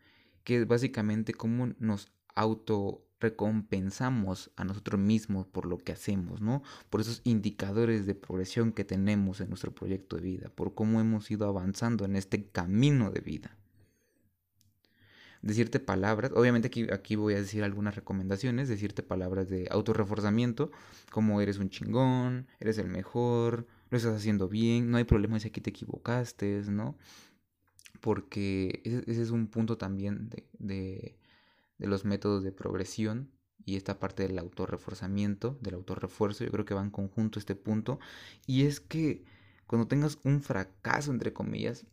que 0.44 0.60
es 0.60 0.68
básicamente 0.68 1.34
cómo 1.34 1.72
nos 1.78 2.12
auto 2.36 3.06
recompensamos 3.18 4.50
a 4.56 4.64
nosotros 4.64 5.00
mismos 5.00 5.46
por 5.46 5.66
lo 5.66 5.78
que 5.78 5.92
hacemos, 5.92 6.40
¿no? 6.40 6.62
Por 6.90 7.00
esos 7.00 7.22
indicadores 7.24 8.06
de 8.06 8.14
progresión 8.14 8.72
que 8.72 8.84
tenemos 8.84 9.40
en 9.40 9.48
nuestro 9.48 9.74
proyecto 9.74 10.16
de 10.16 10.22
vida, 10.22 10.50
por 10.54 10.74
cómo 10.74 11.00
hemos 11.00 11.30
ido 11.30 11.48
avanzando 11.48 12.04
en 12.04 12.16
este 12.16 12.46
camino 12.48 13.10
de 13.10 13.20
vida. 13.20 13.56
Decirte 15.42 15.80
palabras, 15.80 16.32
obviamente 16.34 16.68
aquí, 16.68 16.90
aquí 16.92 17.14
voy 17.14 17.34
a 17.34 17.38
decir 17.38 17.62
algunas 17.62 17.94
recomendaciones, 17.94 18.68
decirte 18.68 19.02
palabras 19.02 19.48
de 19.48 19.68
autorreforzamiento, 19.70 20.70
como 21.10 21.40
eres 21.40 21.58
un 21.58 21.70
chingón, 21.70 22.48
eres 22.58 22.78
el 22.78 22.88
mejor, 22.88 23.66
lo 23.90 23.96
estás 23.96 24.16
haciendo 24.16 24.48
bien, 24.48 24.90
no 24.90 24.98
hay 24.98 25.04
problema 25.04 25.38
si 25.38 25.48
aquí 25.48 25.60
te 25.60 25.70
equivocaste, 25.70 26.62
¿no? 26.68 26.98
Porque 28.00 28.82
ese, 28.84 29.22
es 29.22 29.30
un 29.30 29.46
punto 29.46 29.78
también 29.78 30.28
de 30.28 30.46
de 30.58 31.16
los 31.78 32.04
métodos 32.04 32.42
de 32.42 32.52
progresión 32.52 33.30
y 33.64 33.76
esta 33.76 33.98
parte 33.98 34.26
del 34.26 34.38
autorreforzamiento, 34.38 35.58
del 35.60 35.74
autorrefuerzo, 35.74 36.44
yo 36.44 36.50
creo 36.50 36.64
que 36.64 36.74
va 36.74 36.82
en 36.82 36.90
conjunto 36.90 37.38
este 37.38 37.56
punto. 37.56 37.98
Y 38.46 38.64
es 38.66 38.80
que 38.80 39.24
cuando 39.66 39.88
tengas 39.88 40.18
un 40.22 40.40
fracaso, 40.40 41.10
entre 41.10 41.32
comillas, 41.32 41.84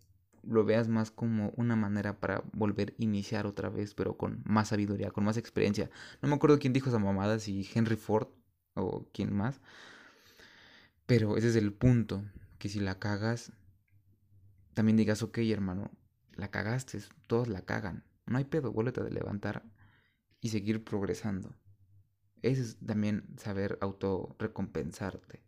lo 0.43 0.65
veas 0.65 0.87
más 0.87 1.09
como 1.09 1.51
una 1.55 1.75
manera 1.75 2.19
para 2.19 2.43
volver 2.53 2.91
a 2.91 3.03
iniciar 3.03 3.47
otra 3.47 3.69
vez, 3.69 3.95
pero 3.95 4.17
con 4.17 4.41
más 4.45 4.69
sabiduría, 4.69 5.11
con 5.11 5.23
más 5.23 5.37
experiencia. 5.37 5.89
No 6.21 6.29
me 6.29 6.35
acuerdo 6.35 6.59
quién 6.59 6.73
dijo 6.73 6.89
esa 6.89 6.99
mamada, 6.99 7.39
si 7.39 7.67
Henry 7.73 7.95
Ford 7.95 8.27
o 8.75 9.07
quién 9.13 9.33
más. 9.33 9.61
Pero 11.05 11.37
ese 11.37 11.49
es 11.49 11.55
el 11.55 11.73
punto, 11.73 12.23
que 12.59 12.69
si 12.69 12.79
la 12.79 12.99
cagas, 12.99 13.51
también 14.73 14.97
digas, 14.97 15.23
ok 15.23 15.39
hermano, 15.39 15.91
la 16.35 16.49
cagaste, 16.49 16.99
todos 17.27 17.47
la 17.47 17.61
cagan. 17.61 18.03
No 18.25 18.37
hay 18.37 18.45
pedo, 18.45 18.71
vuélvete 18.71 19.01
a 19.01 19.05
levantar 19.05 19.63
y 20.43 20.49
seguir 20.49 20.83
progresando. 20.83 21.55
Eso 22.43 22.61
es 22.61 22.77
también 22.85 23.23
saber 23.37 23.79
autorrecompensarte, 23.81 25.41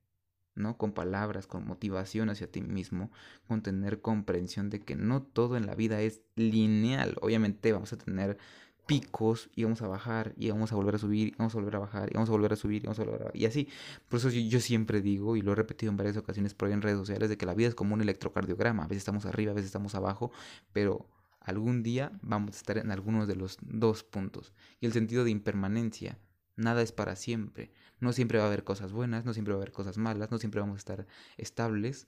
¿no? 0.56 0.78
Con 0.78 0.94
palabras, 0.94 1.48
con 1.48 1.68
motivación 1.68 2.30
hacia 2.30 2.50
ti 2.50 2.62
mismo, 2.62 3.12
con 3.46 3.62
tener 3.62 4.00
comprensión 4.02 4.70
de 4.70 4.80
que 4.80 4.96
no 4.96 5.22
todo 5.22 5.58
en 5.58 5.66
la 5.66 5.76
vida 5.76 6.02
es 6.02 6.22
lineal. 6.36 7.18
Obviamente 7.22 7.74
vamos 7.74 7.92
a 7.92 7.98
tener 7.98 8.38
picos 8.86 9.50
y 9.54 9.66
vamos 9.66 9.82
a 9.82 9.88
bajar 9.88 10.34
y 10.38 10.50
vamos 10.50 10.72
a 10.72 10.76
volver 10.76 10.96
a 10.96 10.98
subir 11.00 11.28
y 11.28 11.36
vamos 11.38 11.54
a 11.56 11.58
volver 11.58 11.76
a 11.76 11.80
bajar 11.80 12.10
y 12.10 12.14
vamos 12.14 12.30
a 12.30 12.32
volver 12.32 12.54
a 12.54 12.56
subir 12.56 12.84
y 12.84 12.86
vamos 12.86 13.00
a 13.00 13.04
volver 13.04 13.22
a 13.22 13.26
bajar. 13.26 13.38
Y 13.38 13.46
así. 13.46 13.68
Por 14.08 14.20
eso 14.20 14.30
yo, 14.30 14.62
siempre 14.62 15.02
digo 15.02 15.36
y 15.36 15.42
lo 15.42 15.52
he 15.52 15.56
repetido 15.56 15.92
en 15.92 15.98
varias 15.98 16.16
ocasiones 16.16 16.54
por 16.54 16.70
ahí 16.70 16.74
en 16.74 16.82
redes 16.82 17.00
sociales 17.00 17.28
de 17.28 17.38
que 17.38 17.46
la 17.46 17.54
vida 17.54 17.68
es 17.68 17.76
como 17.76 17.96
un 17.96 18.02
electrocardiograma. 18.02 18.84
A 18.84 18.88
veces 18.88 19.02
estamos 19.02 19.26
arriba, 19.26 19.52
a 19.52 19.56
veces 19.56 19.68
estamos 19.68 19.94
abajo, 19.94 20.32
pero 20.72 21.06
algún 21.46 21.84
día 21.84 22.12
vamos 22.22 22.56
a 22.56 22.58
estar 22.58 22.78
en 22.78 22.92
algunos 22.92 23.28
de 23.28 23.36
los 23.36 23.58
dos 23.62 24.04
puntos. 24.04 24.54
Y 24.80 24.88
el 24.88 24.94
sentido 24.94 25.24
de 25.24 25.30
impermanencia, 25.30 26.20
nada 26.56 26.82
es 26.82 26.92
para 26.92 27.16
siempre. 27.16 27.72
No 28.00 28.14
siempre 28.14 28.40
va 28.40 28.46
a 28.46 28.48
haber 28.48 28.64
cosas 28.64 28.92
buenas, 28.92 29.26
no 29.26 29.34
siempre 29.34 29.54
va 29.54 29.60
a 29.60 29.62
haber 29.62 29.72
cosas 29.72 29.98
malas, 29.98 30.32
no 30.32 30.40
siempre 30.40 30.60
vamos 30.60 30.76
a 30.76 30.80
estar 30.80 31.08
estables. 31.38 32.08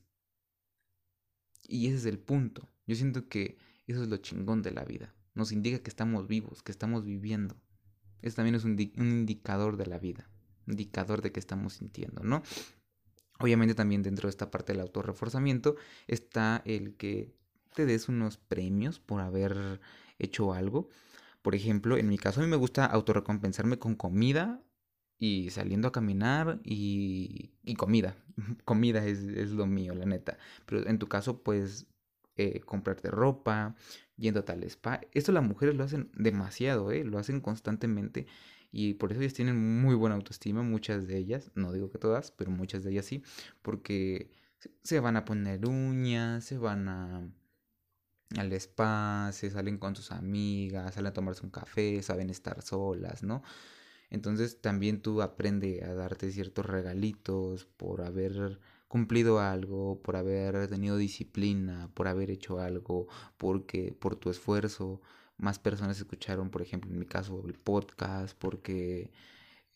Y 1.67 1.87
ese 1.87 1.97
es 1.97 2.05
el 2.05 2.19
punto. 2.19 2.67
Yo 2.87 2.95
siento 2.95 3.29
que 3.29 3.57
eso 3.85 4.01
es 4.01 4.09
lo 4.09 4.17
chingón 4.17 4.63
de 4.63 4.71
la 4.71 4.83
vida. 4.83 5.13
Nos 5.35 5.51
indica 5.51 5.79
que 5.79 5.89
estamos 5.89 6.27
vivos, 6.27 6.63
que 6.63 6.71
estamos 6.71 7.05
viviendo. 7.05 7.55
Eso 8.23 8.37
también 8.37 8.55
es 8.55 8.63
un, 8.63 8.71
un 8.71 9.11
indicador 9.11 9.77
de 9.77 9.85
la 9.85 9.99
vida, 9.99 10.27
indicador 10.65 11.21
de 11.21 11.31
que 11.31 11.39
estamos 11.39 11.73
sintiendo, 11.73 12.23
¿no? 12.23 12.41
Obviamente 13.39 13.75
también 13.75 14.01
dentro 14.01 14.27
de 14.27 14.31
esta 14.31 14.49
parte 14.49 14.73
del 14.73 14.81
autorreforzamiento 14.81 15.75
está 16.07 16.63
el 16.65 16.95
que 16.95 17.36
te 17.73 17.85
des 17.85 18.09
unos 18.09 18.37
premios 18.37 18.99
por 18.99 19.21
haber 19.21 19.79
hecho 20.19 20.53
algo. 20.53 20.89
Por 21.41 21.55
ejemplo, 21.55 21.97
en 21.97 22.07
mi 22.07 22.17
caso 22.17 22.41
a 22.41 22.43
mí 22.43 22.49
me 22.49 22.55
gusta 22.57 22.85
autorrecompensarme 22.85 23.79
con 23.79 23.95
comida 23.95 24.61
y 25.19 25.49
saliendo 25.49 25.87
a 25.87 25.91
caminar 25.91 26.59
y, 26.63 27.51
y 27.63 27.75
comida. 27.75 28.15
comida 28.65 29.05
es, 29.05 29.19
es, 29.19 29.51
lo 29.51 29.65
mío, 29.65 29.95
la 29.95 30.05
neta. 30.05 30.37
Pero 30.65 30.87
en 30.87 30.99
tu 30.99 31.07
caso, 31.07 31.43
pues, 31.43 31.87
eh, 32.35 32.59
comprarte 32.61 33.09
ropa, 33.09 33.75
yendo 34.15 34.41
a 34.41 34.45
tal 34.45 34.63
spa. 34.63 35.01
Esto 35.13 35.31
las 35.31 35.43
mujeres 35.43 35.75
lo 35.75 35.83
hacen 35.83 36.11
demasiado, 36.15 36.91
¿eh? 36.91 37.03
Lo 37.03 37.17
hacen 37.19 37.41
constantemente. 37.41 38.27
Y 38.71 38.95
por 38.95 39.11
eso 39.11 39.21
ellas 39.21 39.33
tienen 39.33 39.81
muy 39.81 39.95
buena 39.95 40.15
autoestima, 40.15 40.61
muchas 40.63 41.07
de 41.07 41.17
ellas. 41.17 41.51
No 41.55 41.71
digo 41.71 41.89
que 41.89 41.97
todas, 41.97 42.31
pero 42.31 42.51
muchas 42.51 42.83
de 42.83 42.91
ellas 42.91 43.05
sí. 43.05 43.23
Porque 43.61 44.31
se 44.83 44.99
van 44.99 45.15
a 45.17 45.25
poner 45.25 45.65
uñas, 45.65 46.43
se 46.43 46.57
van 46.57 46.87
a 46.89 47.31
al 48.35 48.51
spa, 48.53 49.31
salen 49.31 49.77
con 49.77 49.95
sus 49.95 50.11
amigas, 50.11 50.93
salen 50.95 51.07
a 51.07 51.13
tomarse 51.13 51.43
un 51.43 51.51
café, 51.51 52.01
saben 52.01 52.29
estar 52.29 52.61
solas, 52.61 53.23
¿no? 53.23 53.43
Entonces 54.09 54.61
también 54.61 55.01
tú 55.01 55.21
aprende 55.21 55.83
a 55.83 55.93
darte 55.93 56.31
ciertos 56.31 56.65
regalitos 56.65 57.65
por 57.65 58.01
haber 58.01 58.59
cumplido 58.87 59.39
algo, 59.39 60.01
por 60.01 60.15
haber 60.15 60.67
tenido 60.69 60.97
disciplina, 60.97 61.89
por 61.93 62.07
haber 62.07 62.31
hecho 62.31 62.59
algo, 62.59 63.07
porque 63.37 63.93
por 63.99 64.15
tu 64.15 64.29
esfuerzo 64.29 65.01
más 65.37 65.59
personas 65.59 65.97
escucharon, 65.97 66.49
por 66.49 66.61
ejemplo, 66.61 66.91
en 66.91 66.99
mi 66.99 67.05
caso, 67.05 67.43
el 67.45 67.53
podcast, 67.53 68.37
porque 68.37 69.11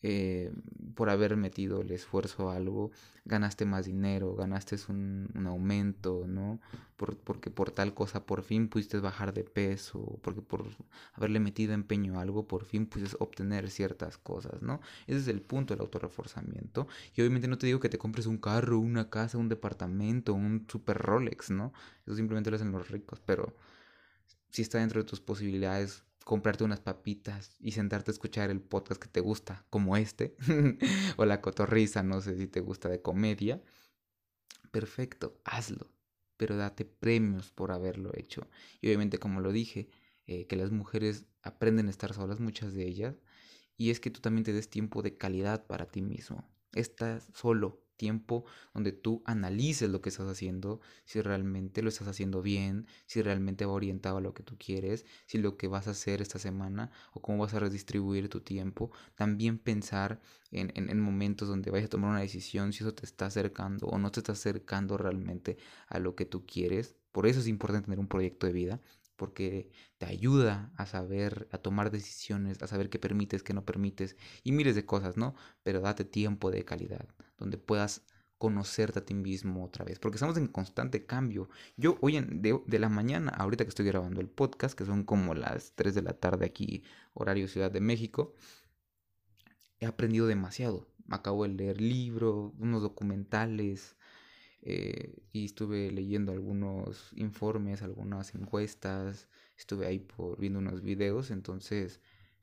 eh, 0.02 0.52
por 0.94 1.10
haber 1.10 1.36
metido 1.36 1.80
el 1.80 1.90
esfuerzo 1.92 2.50
a 2.50 2.56
algo, 2.56 2.90
ganaste 3.24 3.64
más 3.64 3.86
dinero, 3.86 4.34
ganaste 4.34 4.76
un, 4.88 5.30
aumento, 5.46 6.24
¿no? 6.26 6.60
porque 7.24 7.50
por 7.50 7.70
tal 7.72 7.94
cosa 7.94 8.26
por 8.26 8.42
fin 8.42 8.68
pudiste 8.68 8.98
bajar 8.98 9.32
de 9.32 9.44
peso, 9.44 10.18
porque 10.22 10.40
por 10.40 10.64
haberle 11.14 11.40
metido 11.40 11.72
empeño 11.72 12.18
a 12.18 12.22
algo, 12.22 12.46
por 12.46 12.64
fin 12.64 12.86
pudiste 12.86 13.16
obtener 13.18 13.70
ciertas 13.70 14.18
cosas, 14.18 14.62
¿no? 14.62 14.80
Ese 15.06 15.18
es 15.18 15.28
el 15.28 15.42
punto 15.42 15.74
del 15.74 15.80
autorreforzamiento. 15.80 16.86
Y 17.16 17.20
obviamente 17.22 17.48
no 17.48 17.58
te 17.58 17.66
digo 17.66 17.80
que 17.80 17.88
te 17.88 17.98
compres 17.98 18.26
un 18.26 18.38
carro, 18.38 18.78
una 18.78 19.10
casa, 19.10 19.38
un 19.38 19.48
departamento, 19.48 20.32
un 20.34 20.66
super 20.68 20.96
Rolex, 20.98 21.50
¿no? 21.50 21.72
Eso 22.06 22.14
simplemente 22.16 22.50
lo 22.50 22.56
hacen 22.56 22.70
los 22.70 22.88
ricos, 22.88 23.20
pero 23.24 23.56
si 24.50 24.62
está 24.62 24.78
dentro 24.78 25.02
de 25.02 25.08
tus 25.08 25.20
posibilidades 25.20 26.04
comprarte 26.24 26.64
unas 26.64 26.80
papitas 26.80 27.56
y 27.60 27.72
sentarte 27.72 28.10
a 28.10 28.14
escuchar 28.14 28.50
el 28.50 28.60
podcast 28.60 29.00
que 29.00 29.08
te 29.08 29.20
gusta, 29.20 29.64
como 29.70 29.96
este, 29.96 30.36
o 31.16 31.24
la 31.24 31.40
cotorriza, 31.40 32.02
no 32.02 32.20
sé 32.20 32.36
si 32.36 32.46
te 32.46 32.60
gusta 32.60 32.88
de 32.88 33.02
comedia, 33.02 33.62
perfecto, 34.70 35.40
hazlo, 35.44 35.90
pero 36.36 36.56
date 36.56 36.84
premios 36.84 37.50
por 37.50 37.72
haberlo 37.72 38.10
hecho. 38.14 38.48
Y 38.80 38.88
obviamente, 38.88 39.18
como 39.18 39.40
lo 39.40 39.52
dije, 39.52 39.88
eh, 40.26 40.46
que 40.46 40.56
las 40.56 40.70
mujeres 40.70 41.26
aprenden 41.42 41.88
a 41.88 41.90
estar 41.90 42.14
solas, 42.14 42.40
muchas 42.40 42.74
de 42.74 42.86
ellas, 42.86 43.16
y 43.76 43.90
es 43.90 44.00
que 44.00 44.10
tú 44.10 44.20
también 44.20 44.44
te 44.44 44.52
des 44.52 44.70
tiempo 44.70 45.02
de 45.02 45.16
calidad 45.16 45.66
para 45.66 45.86
ti 45.86 46.02
mismo. 46.02 46.48
Estás 46.72 47.28
solo, 47.34 47.81
tiempo 48.02 48.44
donde 48.74 48.90
tú 48.90 49.22
analices 49.26 49.88
lo 49.88 50.00
que 50.00 50.08
estás 50.08 50.28
haciendo, 50.28 50.80
si 51.04 51.20
realmente 51.20 51.82
lo 51.82 51.88
estás 51.88 52.08
haciendo 52.08 52.42
bien, 52.42 52.86
si 53.06 53.22
realmente 53.22 53.64
va 53.64 53.72
orientado 53.72 54.16
a 54.16 54.20
lo 54.20 54.34
que 54.34 54.42
tú 54.42 54.56
quieres, 54.58 55.06
si 55.26 55.38
lo 55.38 55.56
que 55.56 55.68
vas 55.68 55.86
a 55.86 55.92
hacer 55.92 56.20
esta 56.20 56.40
semana 56.40 56.90
o 57.12 57.22
cómo 57.22 57.38
vas 57.38 57.54
a 57.54 57.60
redistribuir 57.60 58.28
tu 58.28 58.40
tiempo. 58.40 58.90
También 59.14 59.58
pensar 59.58 60.20
en, 60.50 60.72
en, 60.74 61.00
momentos 61.00 61.46
donde 61.48 61.70
vayas 61.70 61.86
a 61.86 61.90
tomar 61.90 62.10
una 62.10 62.20
decisión, 62.20 62.72
si 62.72 62.82
eso 62.82 62.92
te 62.92 63.06
está 63.06 63.26
acercando 63.26 63.86
o 63.86 63.98
no 63.98 64.10
te 64.10 64.18
está 64.20 64.32
acercando 64.32 64.96
realmente 64.98 65.58
a 65.86 66.00
lo 66.00 66.16
que 66.16 66.24
tú 66.24 66.44
quieres. 66.44 66.96
Por 67.12 67.26
eso 67.28 67.38
es 67.38 67.46
importante 67.46 67.86
tener 67.86 68.00
un 68.00 68.08
proyecto 68.08 68.46
de 68.48 68.52
vida. 68.52 68.80
porque 69.16 69.70
te 69.98 70.06
ayuda 70.06 70.72
a 70.76 70.84
saber, 70.86 71.46
a 71.52 71.58
tomar 71.58 71.92
decisiones, 71.92 72.60
a 72.60 72.66
saber 72.66 72.90
qué 72.90 72.98
permites, 72.98 73.44
qué 73.44 73.54
no 73.54 73.64
permites 73.64 74.16
y 74.42 74.50
miles 74.50 74.74
de 74.74 74.84
cosas, 74.84 75.16
¿no? 75.16 75.36
Pero 75.62 75.80
date 75.80 76.04
tiempo 76.04 76.50
de 76.50 76.64
calidad, 76.64 77.06
donde 77.42 77.58
puedas 77.58 78.02
conocerte 78.38 78.98
a 79.00 79.04
ti 79.04 79.14
mismo 79.14 79.64
otra 79.64 79.84
vez, 79.84 79.98
porque 79.98 80.16
estamos 80.16 80.36
en 80.36 80.48
constante 80.48 81.06
cambio. 81.06 81.48
Yo 81.76 81.98
hoy 82.00 82.16
en, 82.16 82.42
de, 82.42 82.78
la 82.78 82.88
mañana, 82.88 83.30
ahorita 83.30 83.64
que 83.64 83.68
estoy 83.68 83.86
grabando 83.86 84.20
el 84.20 84.28
podcast, 84.28 84.76
que 84.76 84.84
son 84.84 85.04
como 85.04 85.34
las 85.34 85.74
3 85.74 85.94
de 85.94 86.02
la 86.02 86.14
tarde 86.14 86.46
aquí, 86.46 86.82
horario 87.14 87.46
Ciudad 87.48 87.70
de 87.70 87.80
México, 87.80 88.34
he 89.80 89.86
aprendido 89.86 90.26
demasiado. 90.26 90.88
Acabo 91.08 91.44
de 91.44 91.50
leer 91.50 91.80
libros, 91.80 92.52
unos 92.58 92.82
documentales, 92.82 93.96
eh, 94.62 95.22
y 95.32 95.44
estuve 95.44 95.90
leyendo 95.90 96.32
algunos 96.32 97.12
informes, 97.16 97.82
algunas 97.82 98.34
encuestas, 98.34 99.28
estuve 99.56 99.86
ahí 99.86 99.98
por 99.98 100.38
viendo 100.38 100.60
unos 100.60 100.82
videos, 100.82 101.30
entonces 101.32 102.00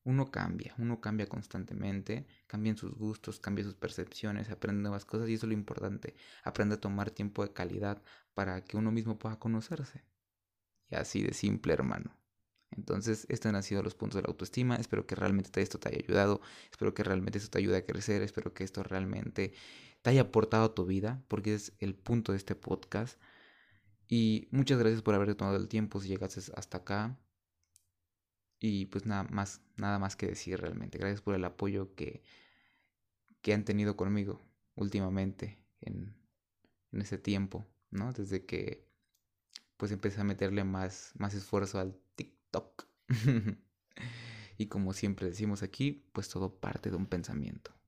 uno 0.10 0.32
cambia, 0.32 0.74
uno 0.80 1.00
cambia 1.00 1.30
constantemente, 1.30 2.26
cambian 2.48 2.76
sus 2.76 2.95
gustos, 2.95 3.39
cambia 3.39 3.63
sus 3.63 3.76
percepciones, 3.76 4.50
aprende 4.50 4.82
nuevas 4.82 5.06
cosas 5.06 5.30
y 5.30 5.36
eso 5.36 5.45
es 5.45 5.50
lo 5.50 5.54
importante, 5.54 6.15
aprende 6.43 6.76
a 6.76 6.82
tomar 6.82 7.12
tiempo 7.12 7.43
de 7.43 7.54
calidad 7.54 8.02
para 8.34 8.63
que 8.63 8.76
uno 8.76 8.91
mismo 8.91 9.19
pueda 9.19 9.38
conocerse. 9.38 10.04
Y 10.89 10.95
así 10.95 11.22
de 11.22 11.36
simple, 11.36 11.74
hermano. 11.74 12.17
Entonces, 12.72 13.28
estos 13.30 13.54
han 13.54 13.62
sido 13.62 13.84
los 13.84 13.93
puntos 13.93 14.15
de 14.15 14.24
la 14.24 14.30
autoestima. 14.30 14.78
Espero 14.78 15.06
que 15.06 15.15
realmente 15.15 15.62
esto 15.62 15.80
te 15.80 15.89
haya 15.89 16.00
ayudado. 16.04 16.41
Espero 16.72 16.93
que 16.95 17.04
realmente 17.04 17.38
esto 17.38 17.52
te 17.52 17.60
ayude 17.60 17.78
a 17.78 17.86
crecer. 17.86 18.24
Espero 18.24 18.54
que 18.54 18.63
esto 18.63 18.82
realmente 18.82 19.54
te 20.02 20.10
haya 20.10 20.22
aportado 20.22 20.65
a 20.65 20.76
tu 20.76 20.86
vida, 20.86 21.24
porque 21.28 21.54
es 21.54 21.74
el 21.80 21.93
punto 21.93 22.32
de 22.32 22.39
este 22.39 22.56
podcast. 22.56 23.19
Y 24.08 24.48
muchas 24.52 24.80
gracias 24.80 25.04
por 25.04 25.13
haberte 25.13 25.36
tomado 25.36 25.58
el 25.58 25.67
tiempo 25.67 26.00
si 26.02 26.08
llegaste 26.08 26.41
hasta 26.56 26.78
acá. 26.80 27.19
Y 28.60 28.88
pues 28.88 29.06
nada 29.06 29.24
más, 29.24 29.62
nada 29.78 30.00
más 30.00 30.15
que 30.15 30.28
decir 30.28 30.60
realmente. 30.60 30.98
Gracias 30.98 31.22
por 31.22 31.36
el 31.36 31.45
apoyo 31.45 31.95
que, 31.95 32.24
que 33.41 33.54
han 33.54 33.63
tenido 33.65 33.95
conmigo 33.95 34.41
últimamente 34.76 35.58
en, 35.82 36.15
en 36.91 37.02
ese 37.02 37.17
tiempo, 37.17 37.67
¿no? 37.91 38.12
Desde 38.13 38.45
que 38.45 38.89
pues 39.78 39.93
empecé 39.93 40.19
a 40.19 40.26
meterle 40.26 40.65
más, 40.65 41.13
más 41.17 41.34
esfuerzo 41.34 41.80
al 41.80 41.98
TikTok. 42.15 42.86
y 44.58 44.65
como 44.67 44.91
siempre 44.91 45.28
decimos 45.28 45.63
aquí, 45.63 46.06
pues 46.12 46.28
todo 46.28 46.60
parte 46.60 46.89
de 46.89 46.98
un 46.98 47.06
pensamiento. 47.06 47.79